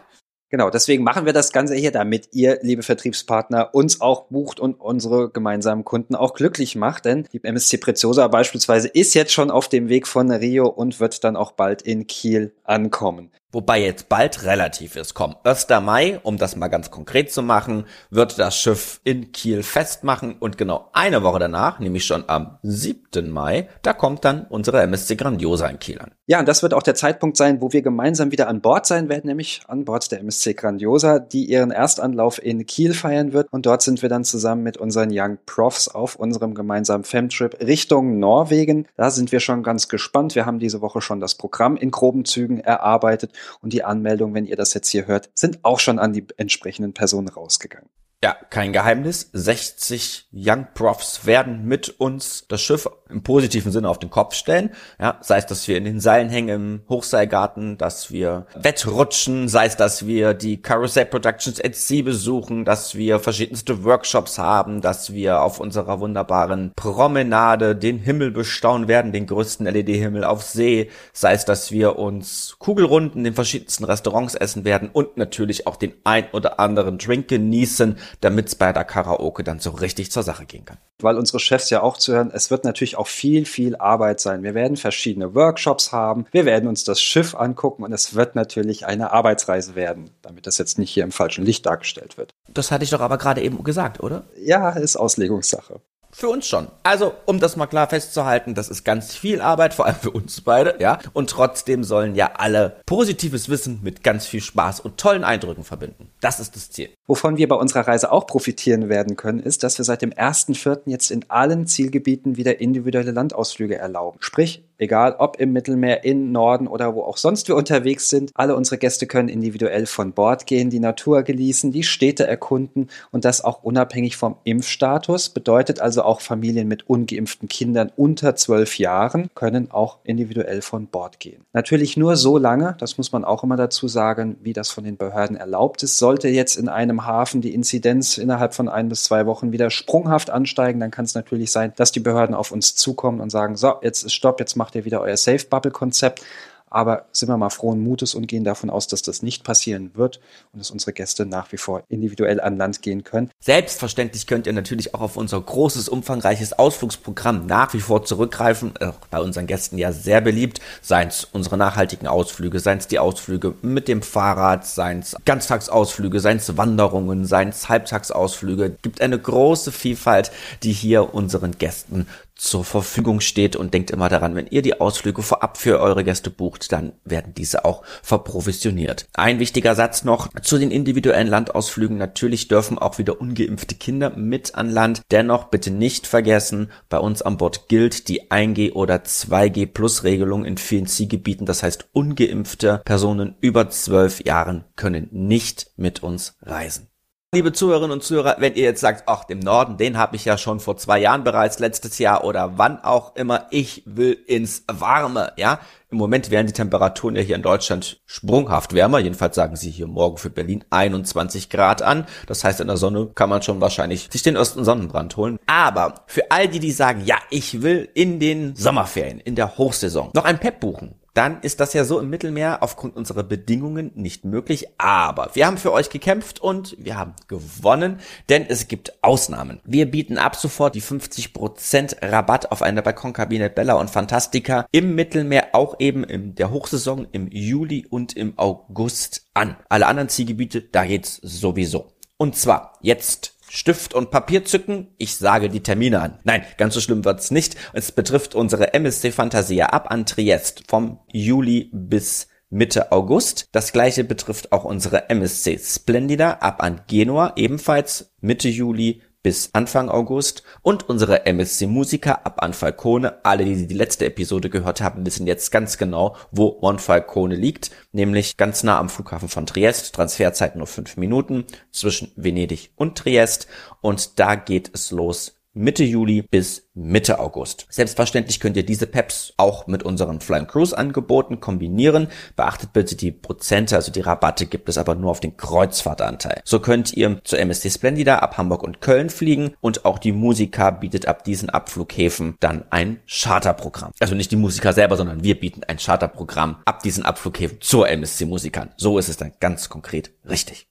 Genau, 0.49 0.69
deswegen 0.69 1.03
machen 1.03 1.25
wir 1.25 1.33
das 1.33 1.51
Ganze 1.51 1.75
hier, 1.75 1.91
damit 1.91 2.29
ihr, 2.31 2.59
liebe 2.61 2.83
Vertriebspartner, 2.83 3.73
uns 3.73 3.99
auch 3.99 4.27
bucht 4.27 4.59
und 4.59 4.79
unsere 4.79 5.29
gemeinsamen 5.29 5.83
Kunden 5.83 6.15
auch 6.15 6.33
glücklich 6.33 6.75
macht. 6.75 7.05
Denn 7.05 7.27
die 7.33 7.43
MSC 7.43 7.77
Preziosa 7.77 8.27
beispielsweise 8.27 8.87
ist 8.87 9.15
jetzt 9.15 9.33
schon 9.33 9.49
auf 9.49 9.67
dem 9.69 9.89
Weg 9.89 10.07
von 10.07 10.31
Rio 10.31 10.67
und 10.67 10.99
wird 10.99 11.23
dann 11.23 11.35
auch 11.35 11.51
bald 11.51 11.81
in 11.81 12.05
Kiel 12.05 12.53
ankommen. 12.63 13.31
Wobei 13.55 13.81
jetzt 13.81 14.09
bald 14.09 14.43
relativ 14.43 14.97
ist. 14.97 15.13
Komm, 15.13 15.37
1. 15.45 15.67
Mai, 15.81 16.19
um 16.23 16.37
das 16.37 16.57
mal 16.57 16.67
ganz 16.67 16.91
konkret 16.91 17.31
zu 17.31 17.41
machen, 17.41 17.85
wird 18.09 18.37
das 18.37 18.57
Schiff 18.57 18.99
in 19.05 19.31
Kiel 19.31 19.63
festmachen 19.63 20.35
und 20.37 20.57
genau 20.57 20.89
eine 20.91 21.23
Woche 21.23 21.39
danach, 21.39 21.79
nämlich 21.79 22.03
schon 22.03 22.25
am 22.27 22.57
7. 22.63 23.29
Mai, 23.29 23.69
da 23.81 23.93
kommt 23.93 24.25
dann 24.25 24.45
unsere 24.49 24.81
MSC 24.81 25.15
Grandiosa 25.15 25.67
in 25.67 25.79
Kiel 25.79 25.99
an. 25.99 26.11
Ja, 26.27 26.39
und 26.39 26.49
das 26.49 26.63
wird 26.63 26.73
auch 26.73 26.83
der 26.83 26.95
Zeitpunkt 26.95 27.37
sein, 27.37 27.61
wo 27.61 27.71
wir 27.71 27.81
gemeinsam 27.81 28.33
wieder 28.33 28.49
an 28.49 28.59
Bord 28.59 28.85
sein 28.87 29.07
werden, 29.07 29.27
nämlich 29.27 29.61
an 29.69 29.85
Bord 29.85 30.11
der 30.11 30.19
MSC 30.19 30.53
Grandiosa, 30.55 31.19
die 31.19 31.45
ihren 31.45 31.71
Erstanlauf 31.71 32.43
in 32.43 32.65
Kiel 32.65 32.93
feiern 32.93 33.31
wird. 33.31 33.47
Und 33.51 33.67
dort 33.67 33.83
sind 33.83 34.01
wir 34.01 34.09
dann 34.09 34.25
zusammen 34.25 34.63
mit 34.63 34.75
unseren 34.75 35.09
Young 35.13 35.37
Profs 35.45 35.87
auf 35.87 36.17
unserem 36.17 36.55
gemeinsamen 36.55 37.05
Femtrip 37.05 37.61
Richtung 37.61 38.19
Norwegen. 38.19 38.85
Da 38.97 39.11
sind 39.11 39.31
wir 39.31 39.39
schon 39.39 39.63
ganz 39.63 39.87
gespannt. 39.87 40.35
Wir 40.35 40.45
haben 40.45 40.59
diese 40.59 40.81
Woche 40.81 40.99
schon 40.99 41.21
das 41.21 41.35
Programm 41.35 41.77
in 41.77 41.91
groben 41.91 42.25
Zügen 42.25 42.59
erarbeitet 42.59 43.31
und 43.61 43.73
die 43.73 43.83
Anmeldungen, 43.83 44.35
wenn 44.35 44.45
ihr 44.45 44.55
das 44.55 44.73
jetzt 44.73 44.89
hier 44.89 45.07
hört, 45.07 45.29
sind 45.33 45.63
auch 45.63 45.79
schon 45.79 45.99
an 45.99 46.13
die 46.13 46.25
entsprechenden 46.37 46.93
Personen 46.93 47.27
rausgegangen. 47.27 47.89
Ja, 48.25 48.35
kein 48.49 48.73
Geheimnis. 48.73 49.29
60 49.33 50.29
Young 50.33 50.65
Profs 50.73 51.27
werden 51.27 51.67
mit 51.67 51.89
uns 51.99 52.45
das 52.47 52.59
Schiff 52.59 52.89
im 53.07 53.21
positiven 53.21 53.71
Sinne 53.71 53.87
auf 53.87 53.99
den 53.99 54.09
Kopf 54.09 54.33
stellen. 54.33 54.71
Ja, 54.99 55.19
sei 55.21 55.37
es, 55.37 55.45
dass 55.45 55.67
wir 55.67 55.77
in 55.77 55.85
den 55.85 55.99
Seilen 55.99 56.29
hängen 56.29 56.49
im 56.49 56.81
Hochseilgarten, 56.89 57.77
dass 57.77 58.09
wir 58.09 58.47
wettrutschen, 58.55 59.47
sei 59.47 59.67
es, 59.67 59.77
dass 59.77 60.07
wir 60.07 60.33
die 60.33 60.59
Carousel 60.59 61.05
Productions 61.05 61.63
at 61.63 61.75
Sea 61.75 62.01
besuchen, 62.01 62.65
dass 62.65 62.95
wir 62.95 63.19
verschiedenste 63.19 63.83
Workshops 63.83 64.39
haben, 64.39 64.81
dass 64.81 65.13
wir 65.13 65.41
auf 65.41 65.59
unserer 65.59 65.99
wunderbaren 65.99 66.71
Promenade 66.75 67.75
den 67.75 67.99
Himmel 67.99 68.31
bestaunen 68.31 68.87
werden, 68.87 69.11
den 69.11 69.27
größten 69.27 69.67
LED-Himmel 69.67 70.23
auf 70.23 70.41
See, 70.41 70.89
sei 71.13 71.33
es, 71.33 71.45
dass 71.45 71.71
wir 71.71 71.99
uns 71.99 72.55
Kugelrunden 72.57 73.23
in 73.23 73.35
verschiedensten 73.35 73.83
Restaurants 73.83 74.33
essen 74.33 74.65
werden 74.65 74.89
und 74.91 75.15
natürlich 75.15 75.67
auch 75.67 75.75
den 75.75 75.93
ein 76.03 76.25
oder 76.31 76.59
anderen 76.59 76.97
Drink 76.97 77.27
genießen, 77.27 77.99
damit 78.21 78.47
es 78.47 78.55
bei 78.55 78.73
der 78.73 78.83
Karaoke 78.83 79.43
dann 79.43 79.59
so 79.59 79.71
richtig 79.71 80.11
zur 80.11 80.23
Sache 80.23 80.45
gehen 80.45 80.65
kann. 80.65 80.77
Weil 80.99 81.17
unsere 81.17 81.39
Chefs 81.39 81.69
ja 81.69 81.81
auch 81.81 81.97
zuhören, 81.97 82.31
es 82.33 82.51
wird 82.51 82.63
natürlich 82.63 82.97
auch 82.97 83.07
viel, 83.07 83.45
viel 83.45 83.75
Arbeit 83.75 84.19
sein. 84.19 84.43
Wir 84.43 84.53
werden 84.53 84.77
verschiedene 84.77 85.35
Workshops 85.35 85.91
haben, 85.91 86.25
wir 86.31 86.45
werden 86.45 86.67
uns 86.69 86.83
das 86.83 87.01
Schiff 87.01 87.35
angucken 87.35 87.83
und 87.83 87.93
es 87.93 88.15
wird 88.15 88.35
natürlich 88.35 88.85
eine 88.85 89.11
Arbeitsreise 89.11 89.75
werden, 89.75 90.11
damit 90.21 90.47
das 90.47 90.57
jetzt 90.57 90.79
nicht 90.79 90.91
hier 90.91 91.03
im 91.03 91.11
falschen 91.11 91.45
Licht 91.45 91.65
dargestellt 91.65 92.17
wird. 92.17 92.33
Das 92.47 92.71
hatte 92.71 92.83
ich 92.83 92.89
doch 92.89 93.01
aber 93.01 93.17
gerade 93.17 93.41
eben 93.41 93.63
gesagt, 93.63 94.01
oder? 94.01 94.23
Ja, 94.37 94.69
ist 94.69 94.95
Auslegungssache. 94.95 95.81
Für 96.17 96.29
uns 96.29 96.47
schon. 96.47 96.69
Also, 96.81 97.11
um 97.25 97.41
das 97.41 97.57
mal 97.57 97.67
klar 97.67 97.89
festzuhalten, 97.89 98.55
das 98.55 98.69
ist 98.69 98.85
ganz 98.85 99.13
viel 99.13 99.41
Arbeit, 99.41 99.73
vor 99.73 99.85
allem 99.85 99.97
für 99.97 100.11
uns 100.11 100.39
beide, 100.39 100.77
ja. 100.79 100.97
Und 101.11 101.29
trotzdem 101.29 101.83
sollen 101.83 102.15
ja 102.15 102.31
alle 102.37 102.77
positives 102.85 103.49
Wissen 103.49 103.81
mit 103.83 104.01
ganz 104.01 104.25
viel 104.25 104.39
Spaß 104.39 104.79
und 104.79 104.97
tollen 104.97 105.25
Eindrücken 105.25 105.65
verbinden. 105.65 106.09
Das 106.21 106.39
ist 106.39 106.55
das 106.55 106.71
Ziel. 106.71 106.89
Wovon 107.05 107.35
wir 107.35 107.49
bei 107.49 107.57
unserer 107.57 107.85
Reise 107.85 108.13
auch 108.13 108.27
profitieren 108.27 108.87
werden 108.87 109.17
können, 109.17 109.41
ist, 109.41 109.63
dass 109.63 109.77
wir 109.77 109.83
seit 109.83 110.01
dem 110.01 110.11
1.4. 110.11 110.83
jetzt 110.85 111.11
in 111.11 111.29
allen 111.29 111.67
Zielgebieten 111.67 112.37
wieder 112.37 112.61
individuelle 112.61 113.11
Landausflüge 113.11 113.75
erlauben. 113.75 114.17
Sprich, 114.21 114.63
egal 114.77 115.15
ob 115.19 115.39
im 115.39 115.53
Mittelmeer, 115.53 116.03
in 116.03 116.31
Norden 116.31 116.67
oder 116.67 116.95
wo 116.95 117.03
auch 117.03 117.17
sonst 117.17 117.47
wir 117.47 117.55
unterwegs 117.55 118.09
sind, 118.09 118.31
alle 118.35 118.55
unsere 118.55 118.77
Gäste 118.77 119.07
können 119.07 119.29
individuell 119.29 119.85
von 119.85 120.13
Bord 120.13 120.45
gehen, 120.47 120.69
die 120.69 120.79
Natur 120.79 121.23
genießen, 121.23 121.71
die 121.71 121.83
Städte 121.83 122.27
erkunden 122.27 122.89
und 123.11 123.25
das 123.25 123.43
auch 123.43 123.63
unabhängig 123.63 124.17
vom 124.17 124.37
Impfstatus. 124.43 125.29
Bedeutet 125.29 125.79
also 125.79 126.03
auch 126.03 126.21
Familien 126.21 126.67
mit 126.67 126.89
ungeimpften 126.89 127.47
Kindern 127.47 127.91
unter 127.95 128.35
zwölf 128.35 128.77
Jahren 128.79 129.29
können 129.35 129.71
auch 129.71 129.97
individuell 130.03 130.61
von 130.61 130.87
Bord 130.87 131.19
gehen. 131.19 131.41
Natürlich 131.53 131.97
nur 131.97 132.15
so 132.15 132.37
lange, 132.37 132.75
das 132.79 132.97
muss 132.97 133.11
man 133.11 133.23
auch 133.23 133.43
immer 133.43 133.57
dazu 133.57 133.87
sagen, 133.87 134.37
wie 134.41 134.53
das 134.53 134.69
von 134.69 134.83
den 134.83 134.97
Behörden 134.97 135.35
erlaubt 135.35 135.83
ist. 135.83 135.97
Sollte 135.97 136.29
jetzt 136.29 136.55
in 136.55 136.69
einem 136.69 137.05
Hafen 137.05 137.41
die 137.41 137.53
Inzidenz 137.53 138.17
innerhalb 138.17 138.53
von 138.53 138.69
ein 138.69 138.89
bis 138.89 139.03
zwei 139.03 139.25
Wochen 139.25 139.51
wieder 139.51 139.69
sprunghaft 139.69 140.29
ansteigen, 140.29 140.79
dann 140.79 140.91
kann 140.91 141.05
es 141.05 141.15
natürlich 141.15 141.51
sein, 141.51 141.73
dass 141.75 141.91
die 141.91 141.99
Behörden 141.99 142.35
auf 142.35 142.51
uns 142.51 142.75
zukommen 142.75 143.19
und 143.19 143.29
sagen, 143.29 143.55
so, 143.55 143.75
jetzt 143.81 144.03
ist 144.03 144.13
Stopp, 144.13 144.39
jetzt 144.39 144.55
macht 144.65 144.73
ihr 144.73 144.83
wieder 144.83 145.01
euer 145.01 145.15
Safe 145.15 145.45
Bubble 145.47 145.69
Konzept. 145.69 146.23
Aber 146.71 147.05
sind 147.11 147.29
wir 147.29 147.37
mal 147.37 147.51
frohen 147.51 147.79
Mutes 147.79 148.15
und 148.15 148.27
gehen 148.27 148.43
davon 148.43 148.71
aus, 148.71 148.87
dass 148.87 149.03
das 149.03 149.21
nicht 149.21 149.43
passieren 149.43 149.91
wird 149.93 150.19
und 150.51 150.59
dass 150.59 150.71
unsere 150.71 150.91
Gäste 150.91 151.25
nach 151.25 151.51
wie 151.51 151.57
vor 151.57 151.83
individuell 151.87 152.41
an 152.41 152.57
Land 152.57 152.81
gehen 152.81 153.03
können. 153.03 153.29
Selbstverständlich 153.39 154.25
könnt 154.25 154.47
ihr 154.47 154.51
natürlich 154.51 154.93
auch 154.95 155.01
auf 155.01 155.15
unser 155.15 155.39
großes, 155.39 155.87
umfangreiches 155.87 156.53
Ausflugsprogramm 156.53 157.45
nach 157.45 157.73
wie 157.75 157.79
vor 157.79 158.03
zurückgreifen. 158.03 158.75
Äh, 158.79 158.91
bei 159.11 159.21
unseren 159.21 159.45
Gästen 159.45 159.77
ja 159.77 159.93
sehr 159.93 160.19
beliebt. 160.19 160.59
Seien 160.81 161.09
es 161.09 161.23
unsere 161.23 161.55
nachhaltigen 161.55 162.07
Ausflüge, 162.07 162.59
seien 162.59 162.79
es 162.79 162.87
die 162.87 162.99
Ausflüge 162.99 163.53
mit 163.61 163.87
dem 163.87 164.01
Fahrrad, 164.01 164.65
seien 164.65 164.99
es 164.99 165.15
Ganztagsausflüge, 165.23 166.19
seien 166.19 166.37
es 166.37 166.57
Wanderungen, 166.57 167.25
seien 167.25 167.49
es 167.49 167.69
Halbtagsausflüge. 167.69 168.75
Gibt 168.81 169.01
eine 169.01 169.19
große 169.19 169.71
Vielfalt, 169.71 170.31
die 170.63 170.73
hier 170.73 171.13
unseren 171.13 171.57
Gästen 171.59 172.07
zur 172.35 172.65
Verfügung 172.65 173.21
steht 173.21 173.55
und 173.55 173.73
denkt 173.73 173.91
immer 173.91 174.09
daran, 174.09 174.35
wenn 174.35 174.47
ihr 174.47 174.61
die 174.61 174.79
Ausflüge 174.79 175.21
vorab 175.21 175.57
für 175.57 175.79
eure 175.79 176.03
Gäste 176.03 176.29
bucht, 176.29 176.71
dann 176.71 176.93
werden 177.03 177.33
diese 177.33 177.65
auch 177.65 177.83
verprovisioniert. 178.03 179.07
Ein 179.13 179.39
wichtiger 179.39 179.73
Satz 179.75 180.03
noch 180.03 180.29
zu 180.41 180.57
den 180.57 180.71
individuellen 180.71 181.27
Landausflügen. 181.27 181.97
Natürlich 181.97 182.47
dürfen 182.47 182.77
auch 182.77 182.97
wieder 182.97 183.19
ungeimpfte 183.19 183.75
Kinder 183.75 184.11
mit 184.11 184.55
an 184.55 184.69
Land. 184.69 185.01
Dennoch 185.11 185.45
bitte 185.45 185.71
nicht 185.71 186.07
vergessen, 186.07 186.71
bei 186.89 186.99
uns 186.99 187.21
an 187.21 187.37
Bord 187.37 187.69
gilt 187.69 188.09
die 188.09 188.29
1G 188.31 188.73
oder 188.73 188.97
2G 188.97 189.67
Plus 189.67 190.03
Regelung 190.03 190.45
in 190.45 190.57
vielen 190.57 190.87
Zielgebieten. 190.87 191.45
Das 191.45 191.63
heißt, 191.63 191.87
ungeimpfte 191.93 192.81
Personen 192.83 193.35
über 193.39 193.69
zwölf 193.69 194.23
Jahren 194.25 194.65
können 194.75 195.07
nicht 195.11 195.71
mit 195.77 196.03
uns 196.03 196.37
reisen. 196.41 196.89
Liebe 197.35 197.51
Zuhörerinnen 197.51 197.91
und 197.91 198.01
Zuhörer, 198.01 198.37
wenn 198.39 198.55
ihr 198.55 198.63
jetzt 198.63 198.79
sagt, 198.79 199.03
ach, 199.07 199.25
dem 199.25 199.39
Norden, 199.39 199.75
den 199.75 199.97
habe 199.97 200.15
ich 200.15 200.23
ja 200.23 200.37
schon 200.37 200.61
vor 200.61 200.77
zwei 200.77 200.99
Jahren 200.99 201.25
bereits, 201.25 201.59
letztes 201.59 201.99
Jahr 201.99 202.23
oder 202.23 202.57
wann 202.57 202.81
auch 202.81 203.13
immer, 203.17 203.47
ich 203.49 203.83
will 203.85 204.13
ins 204.25 204.63
Warme, 204.71 205.33
ja. 205.35 205.59
Im 205.91 205.97
Moment 205.97 206.31
werden 206.31 206.47
die 206.47 206.53
Temperaturen 206.53 207.17
ja 207.17 207.21
hier 207.21 207.35
in 207.35 207.41
Deutschland 207.41 207.99
sprunghaft 208.05 208.73
wärmer. 208.73 208.99
Jedenfalls 208.99 209.35
sagen 209.35 209.57
sie 209.57 209.69
hier 209.69 209.87
morgen 209.87 210.15
für 210.15 210.29
Berlin 210.29 210.63
21 210.69 211.49
Grad 211.49 211.81
an. 211.81 212.05
Das 212.25 212.45
heißt, 212.45 212.61
in 212.61 212.67
der 212.67 212.77
Sonne 212.77 213.11
kann 213.13 213.29
man 213.29 213.41
schon 213.41 213.59
wahrscheinlich 213.59 214.07
sich 214.09 214.23
den 214.23 214.37
ersten 214.37 214.63
Sonnenbrand 214.63 215.17
holen. 215.17 215.37
Aber 215.45 216.05
für 216.07 216.31
all 216.31 216.47
die, 216.47 216.59
die 216.59 216.71
sagen, 216.71 217.01
ja, 217.05 217.17
ich 217.31 217.61
will 217.61 217.89
in 217.93 218.21
den 218.21 218.55
Sommerferien, 218.55 219.19
in 219.19 219.35
der 219.35 219.57
Hochsaison 219.57 220.11
noch 220.13 220.23
ein 220.23 220.39
Pep 220.39 220.61
buchen, 220.61 220.95
dann 221.15 221.39
ist 221.41 221.61
das 221.61 221.73
ja 221.73 221.85
so 221.85 221.99
im 221.99 222.09
Mittelmeer 222.09 222.61
aufgrund 222.61 222.95
unserer 222.95 223.23
Bedingungen 223.23 223.91
nicht 223.95 224.25
möglich. 224.25 224.67
Aber 224.77 225.31
wir 225.33 225.47
haben 225.47 225.57
für 225.57 225.71
euch 225.71 225.89
gekämpft 225.89 226.39
und 226.39 226.75
wir 226.77 226.97
haben 226.97 227.13
gewonnen, 227.27 227.99
denn 228.29 228.45
es 228.47 228.67
gibt 228.67 228.93
Ausnahmen. 229.01 229.61
Wir 229.63 229.89
bieten 229.89 230.17
ab 230.17 230.35
sofort 230.35 230.75
die 230.75 230.81
50% 230.81 231.95
Rabatt 232.01 232.51
auf 232.51 232.61
eine 232.61 232.81
Balkonkabine 232.81 233.49
Bella 233.49 233.75
und 233.75 233.89
Fantastica 233.89 234.67
im 234.71 234.93
Mittelmeer, 234.93 235.49
auch 235.53 235.79
eben 235.79 236.03
in 236.03 236.35
der 236.35 236.51
Hochsaison 236.51 237.07
im 237.13 237.29
Juli 237.31 237.87
und 237.89 238.15
im 238.17 238.37
August 238.37 239.25
an. 239.33 239.55
Alle 239.69 239.87
anderen 239.87 240.09
Zielgebiete, 240.09 240.61
da 240.61 240.85
geht's 240.85 241.19
sowieso. 241.23 241.93
Und 242.17 242.35
zwar 242.35 242.77
jetzt 242.81 243.34
Stift 243.55 243.93
und 243.93 244.11
Papier 244.11 244.43
zücken, 244.43 244.89
ich 244.97 245.15
sage 245.15 245.47
die 245.47 245.63
Termine 245.63 246.01
an. 246.01 246.19
Nein, 246.25 246.43
ganz 246.57 246.73
so 246.73 246.81
schlimm 246.81 247.05
wird's 247.05 247.31
nicht. 247.31 247.55
Es 247.71 247.93
betrifft 247.93 248.35
unsere 248.35 248.73
MSC 248.73 249.13
Fantasia 249.13 249.67
ab 249.67 249.91
an 249.91 250.05
Triest 250.05 250.63
vom 250.67 250.99
Juli 251.13 251.69
bis 251.71 252.27
Mitte 252.49 252.91
August. 252.91 253.47
Das 253.53 253.71
gleiche 253.71 254.03
betrifft 254.03 254.51
auch 254.51 254.65
unsere 254.65 255.09
MSC 255.09 255.57
Splendida 255.57 256.31
ab 256.41 256.61
an 256.61 256.81
Genua, 256.87 257.31
ebenfalls 257.37 258.13
Mitte 258.19 258.49
Juli 258.49 259.01
bis 259.25 259.49
Anfang 259.53 259.89
August 259.89 260.43
und 260.61 260.87
unsere 260.87 261.25
MSC 261.25 261.65
Musiker 261.65 262.27
ab 262.27 262.43
an 262.43 262.53
Falcone. 262.53 263.25
Alle, 263.25 263.43
die 263.43 263.65
die 263.65 263.73
letzte 263.73 264.05
Episode 264.05 264.51
gehört 264.51 264.81
haben, 264.81 265.03
wissen 265.03 265.25
jetzt 265.25 265.51
ganz 265.51 265.79
genau, 265.79 266.15
wo 266.29 266.59
Monfalcone 266.61 267.33
liegt, 267.33 267.71
nämlich 267.91 268.37
ganz 268.37 268.61
nah 268.61 268.77
am 268.77 268.87
Flughafen 268.87 269.27
von 269.27 269.47
Triest. 269.47 269.95
Transferzeit 269.95 270.55
nur 270.55 270.67
fünf 270.67 270.95
Minuten 270.97 271.45
zwischen 271.71 272.11
Venedig 272.15 272.69
und 272.75 272.99
Triest 272.99 273.47
und 273.81 274.19
da 274.19 274.35
geht 274.35 274.69
es 274.75 274.91
los 274.91 275.35
Mitte 275.57 275.85
Juli 275.85 276.21
bis 276.21 276.67
Mitte 276.73 277.17
August. 277.17 277.65
Selbstverständlich 277.69 278.41
könnt 278.41 278.57
ihr 278.57 278.65
diese 278.65 278.87
PEPs 278.87 279.33
auch 279.37 279.67
mit 279.67 279.83
unseren 279.83 280.19
Flying 280.19 280.47
Cruise 280.47 280.77
Angeboten 280.77 281.39
kombinieren. 281.39 282.09
Beachtet 282.35 282.73
bitte 282.73 282.97
die 282.97 283.13
Prozente, 283.13 283.77
also 283.77 283.89
die 283.89 284.01
Rabatte 284.01 284.47
gibt 284.47 284.67
es 284.67 284.77
aber 284.77 284.95
nur 284.95 285.11
auf 285.11 285.21
den 285.21 285.37
Kreuzfahrtanteil. 285.37 286.41
So 286.43 286.59
könnt 286.59 286.91
ihr 286.91 287.21
zur 287.23 287.39
MSC 287.39 287.69
Splendida 287.69 288.19
ab 288.19 288.37
Hamburg 288.37 288.63
und 288.63 288.81
Köln 288.81 289.09
fliegen 289.09 289.53
und 289.61 289.85
auch 289.85 289.97
die 289.97 290.11
Musica 290.11 290.71
bietet 290.71 291.07
ab 291.07 291.23
diesen 291.23 291.49
Abflughäfen 291.49 292.35
dann 292.41 292.65
ein 292.71 292.99
Charterprogramm. 293.07 293.91
Also 294.01 294.13
nicht 294.13 294.31
die 294.31 294.35
Musiker 294.35 294.73
selber, 294.73 294.97
sondern 294.97 295.23
wir 295.23 295.39
bieten 295.39 295.63
ein 295.63 295.77
Charterprogramm 295.77 296.57
ab 296.65 296.83
diesen 296.83 297.05
Abflughäfen 297.05 297.61
zur 297.61 297.87
MSC 297.87 298.25
Musikern. 298.25 298.73
So 298.75 298.99
ist 298.99 299.07
es 299.07 299.15
dann 299.15 299.31
ganz 299.39 299.69
konkret 299.69 300.11
richtig. 300.27 300.67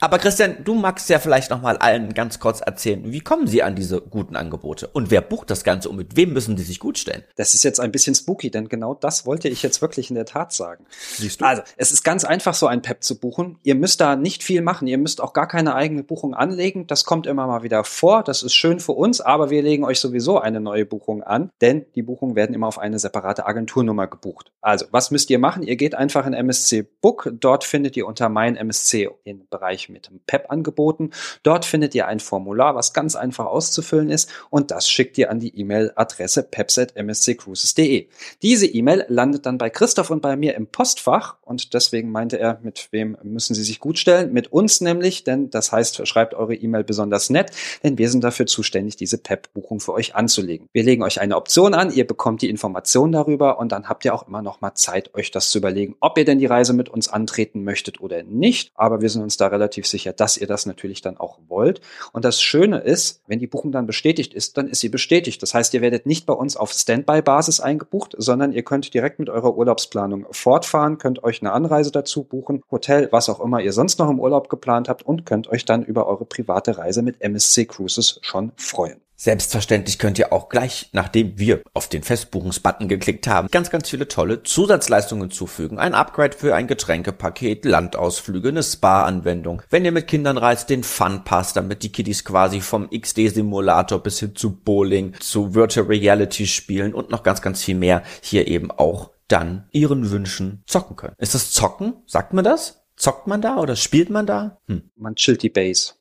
Aber 0.00 0.18
Christian, 0.18 0.64
du 0.64 0.74
magst 0.74 1.08
ja 1.08 1.18
vielleicht 1.18 1.50
noch 1.50 1.62
mal 1.62 1.76
allen 1.78 2.14
ganz 2.14 2.38
kurz 2.38 2.60
erzählen, 2.60 3.12
wie 3.12 3.20
kommen 3.20 3.46
sie 3.46 3.62
an 3.62 3.74
diese 3.74 4.00
guten 4.00 4.36
Angebote 4.36 4.88
und 4.88 5.10
wer 5.10 5.20
bucht 5.20 5.50
das 5.50 5.64
Ganze 5.64 5.88
und 5.88 5.96
mit 5.96 6.16
wem 6.16 6.32
müssen 6.32 6.56
die 6.56 6.62
sich 6.62 6.80
gut 6.80 6.98
stellen? 6.98 7.24
Das 7.36 7.54
ist 7.54 7.64
jetzt 7.64 7.80
ein 7.80 7.92
bisschen 7.92 8.14
spooky, 8.14 8.50
denn 8.50 8.68
genau 8.68 8.94
das 8.94 9.26
wollte 9.26 9.48
ich 9.48 9.62
jetzt 9.62 9.82
wirklich 9.82 10.10
in 10.10 10.16
der 10.16 10.26
Tat 10.26 10.52
sagen. 10.52 10.84
Siehst 11.16 11.40
du? 11.40 11.44
Also, 11.44 11.62
es 11.76 11.92
ist 11.92 12.02
ganz 12.04 12.24
einfach, 12.24 12.54
so 12.54 12.66
ein 12.66 12.82
PEP 12.82 13.02
zu 13.02 13.18
buchen. 13.18 13.58
Ihr 13.62 13.74
müsst 13.74 14.00
da 14.00 14.16
nicht 14.16 14.42
viel 14.42 14.62
machen. 14.62 14.88
Ihr 14.88 14.98
müsst 14.98 15.20
auch 15.20 15.32
gar 15.32 15.48
keine 15.48 15.74
eigene 15.74 16.02
Buchung 16.02 16.34
anlegen. 16.34 16.86
Das 16.86 17.04
kommt 17.04 17.26
immer 17.26 17.46
mal 17.46 17.62
wieder 17.62 17.84
vor. 17.84 18.22
Das 18.22 18.42
ist 18.42 18.54
schön 18.54 18.80
für 18.80 18.92
uns, 18.92 19.20
aber 19.20 19.50
wir 19.50 19.62
legen 19.62 19.84
euch 19.84 20.00
sowieso 20.00 20.38
eine 20.38 20.60
neue 20.60 20.84
Buchung 20.84 21.22
an, 21.22 21.50
denn 21.60 21.86
die 21.94 22.02
Buchungen 22.02 22.36
werden 22.36 22.54
immer 22.54 22.66
auf 22.66 22.78
eine 22.78 22.98
separate 22.98 23.46
Agenturnummer 23.46 24.06
gebucht. 24.06 24.52
Also, 24.60 24.86
was 24.90 25.10
müsst 25.10 25.30
ihr 25.30 25.38
machen? 25.38 25.62
Ihr 25.62 25.76
geht 25.76 25.94
einfach 25.94 26.26
in 26.26 26.32
MSC 26.32 26.82
Book. 27.00 27.30
Dort 27.32 27.64
findet 27.64 27.96
ihr 27.96 28.06
unter 28.06 28.28
mein 28.28 28.56
MSC 28.56 29.08
den 29.24 29.46
Bereich 29.48 29.67
Bereich 29.68 29.90
mit 29.90 30.10
PEP-Angeboten. 30.26 31.10
Dort 31.42 31.66
findet 31.66 31.94
ihr 31.94 32.06
ein 32.06 32.20
Formular, 32.20 32.74
was 32.74 32.94
ganz 32.94 33.16
einfach 33.16 33.44
auszufüllen 33.44 34.08
ist 34.08 34.30
und 34.48 34.70
das 34.70 34.88
schickt 34.88 35.18
ihr 35.18 35.30
an 35.30 35.40
die 35.40 35.58
E-Mail-Adresse 35.60 36.44
peps.msccruises.de. 36.44 38.08
Diese 38.40 38.66
E-Mail 38.66 39.04
landet 39.08 39.44
dann 39.44 39.58
bei 39.58 39.68
Christoph 39.68 40.08
und 40.10 40.22
bei 40.22 40.36
mir 40.36 40.54
im 40.54 40.66
Postfach 40.68 41.36
und 41.42 41.74
deswegen 41.74 42.10
meinte 42.10 42.38
er, 42.38 42.60
mit 42.62 42.88
wem 42.92 43.18
müssen 43.22 43.54
Sie 43.54 43.62
sich 43.62 43.78
gut 43.78 43.98
stellen? 43.98 44.32
Mit 44.32 44.52
uns 44.52 44.80
nämlich, 44.80 45.24
denn 45.24 45.50
das 45.50 45.70
heißt, 45.70 46.06
schreibt 46.08 46.32
eure 46.32 46.54
E-Mail 46.54 46.84
besonders 46.84 47.28
nett, 47.28 47.50
denn 47.82 47.98
wir 47.98 48.08
sind 48.08 48.24
dafür 48.24 48.46
zuständig, 48.46 48.96
diese 48.96 49.18
PEP-Buchung 49.18 49.80
für 49.80 49.92
euch 49.92 50.14
anzulegen. 50.14 50.68
Wir 50.72 50.82
legen 50.82 51.02
euch 51.02 51.20
eine 51.20 51.36
Option 51.36 51.74
an, 51.74 51.92
ihr 51.92 52.06
bekommt 52.06 52.40
die 52.40 52.48
Information 52.48 53.12
darüber 53.12 53.58
und 53.58 53.70
dann 53.70 53.90
habt 53.90 54.06
ihr 54.06 54.14
auch 54.14 54.26
immer 54.28 54.40
noch 54.40 54.62
mal 54.62 54.74
Zeit, 54.74 55.14
euch 55.14 55.30
das 55.30 55.50
zu 55.50 55.58
überlegen, 55.58 55.94
ob 56.00 56.16
ihr 56.16 56.24
denn 56.24 56.38
die 56.38 56.46
Reise 56.46 56.72
mit 56.72 56.88
uns 56.88 57.08
antreten 57.08 57.64
möchtet 57.64 58.00
oder 58.00 58.22
nicht. 58.22 58.72
Aber 58.74 59.02
wir 59.02 59.10
sind 59.10 59.22
uns 59.22 59.36
da 59.36 59.48
relativ 59.58 59.86
sicher, 59.86 60.12
dass 60.12 60.36
ihr 60.36 60.46
das 60.46 60.66
natürlich 60.66 61.02
dann 61.02 61.16
auch 61.16 61.38
wollt. 61.48 61.80
Und 62.12 62.24
das 62.24 62.40
Schöne 62.40 62.78
ist, 62.78 63.22
wenn 63.26 63.38
die 63.38 63.46
Buchung 63.46 63.72
dann 63.72 63.86
bestätigt 63.86 64.32
ist, 64.32 64.56
dann 64.56 64.68
ist 64.68 64.80
sie 64.80 64.88
bestätigt. 64.88 65.42
Das 65.42 65.54
heißt, 65.54 65.74
ihr 65.74 65.80
werdet 65.80 66.06
nicht 66.06 66.26
bei 66.26 66.32
uns 66.32 66.56
auf 66.56 66.72
Standby-Basis 66.72 67.60
eingebucht, 67.60 68.14
sondern 68.16 68.52
ihr 68.52 68.62
könnt 68.62 68.94
direkt 68.94 69.18
mit 69.18 69.28
eurer 69.28 69.56
Urlaubsplanung 69.56 70.26
fortfahren, 70.30 70.98
könnt 70.98 71.24
euch 71.24 71.42
eine 71.42 71.52
Anreise 71.52 71.90
dazu 71.90 72.24
buchen, 72.24 72.62
Hotel, 72.70 73.08
was 73.10 73.28
auch 73.28 73.40
immer 73.40 73.60
ihr 73.60 73.72
sonst 73.72 73.98
noch 73.98 74.08
im 74.08 74.20
Urlaub 74.20 74.48
geplant 74.48 74.88
habt 74.88 75.02
und 75.02 75.26
könnt 75.26 75.48
euch 75.48 75.64
dann 75.64 75.82
über 75.82 76.06
eure 76.06 76.24
private 76.24 76.78
Reise 76.78 77.02
mit 77.02 77.20
MSC 77.20 77.66
Cruises 77.66 78.18
schon 78.22 78.52
freuen. 78.56 79.07
Selbstverständlich 79.20 79.98
könnt 79.98 80.16
ihr 80.20 80.32
auch 80.32 80.48
gleich, 80.48 80.90
nachdem 80.92 81.40
wir 81.40 81.62
auf 81.74 81.88
den 81.88 82.04
Festbuchungsbutton 82.04 82.86
geklickt 82.86 83.26
haben, 83.26 83.48
ganz, 83.50 83.68
ganz 83.68 83.88
viele 83.90 84.06
tolle 84.06 84.44
Zusatzleistungen 84.44 85.32
zufügen. 85.32 85.80
Ein 85.80 85.92
Upgrade 85.92 86.36
für 86.36 86.54
ein 86.54 86.68
Getränkepaket, 86.68 87.64
Landausflüge, 87.64 88.50
eine 88.50 88.62
Spa-Anwendung. 88.62 89.62
Wenn 89.70 89.84
ihr 89.84 89.90
mit 89.90 90.06
Kindern 90.06 90.38
reist, 90.38 90.70
den 90.70 90.84
Fun 90.84 91.24
Pass, 91.24 91.52
damit 91.52 91.82
die 91.82 91.90
Kiddies 91.90 92.24
quasi 92.24 92.60
vom 92.60 92.88
XD-Simulator 92.90 94.00
bis 94.00 94.20
hin 94.20 94.36
zu 94.36 94.54
Bowling, 94.54 95.14
zu 95.18 95.52
Virtual 95.52 95.86
Reality 95.86 96.46
Spielen 96.46 96.94
und 96.94 97.10
noch 97.10 97.24
ganz, 97.24 97.42
ganz 97.42 97.64
viel 97.64 97.74
mehr 97.74 98.04
hier 98.22 98.46
eben 98.46 98.70
auch 98.70 99.10
dann 99.26 99.66
ihren 99.72 100.12
Wünschen 100.12 100.62
zocken 100.64 100.94
können. 100.94 101.14
Ist 101.18 101.34
das 101.34 101.50
Zocken? 101.50 101.94
Sagt 102.06 102.34
man 102.34 102.44
das? 102.44 102.84
Zockt 102.94 103.26
man 103.26 103.42
da 103.42 103.56
oder 103.56 103.74
spielt 103.74 104.10
man 104.10 104.26
da? 104.26 104.60
Hm. 104.68 104.92
Man 104.94 105.16
chillt 105.16 105.42
die 105.42 105.50
Base. 105.50 105.94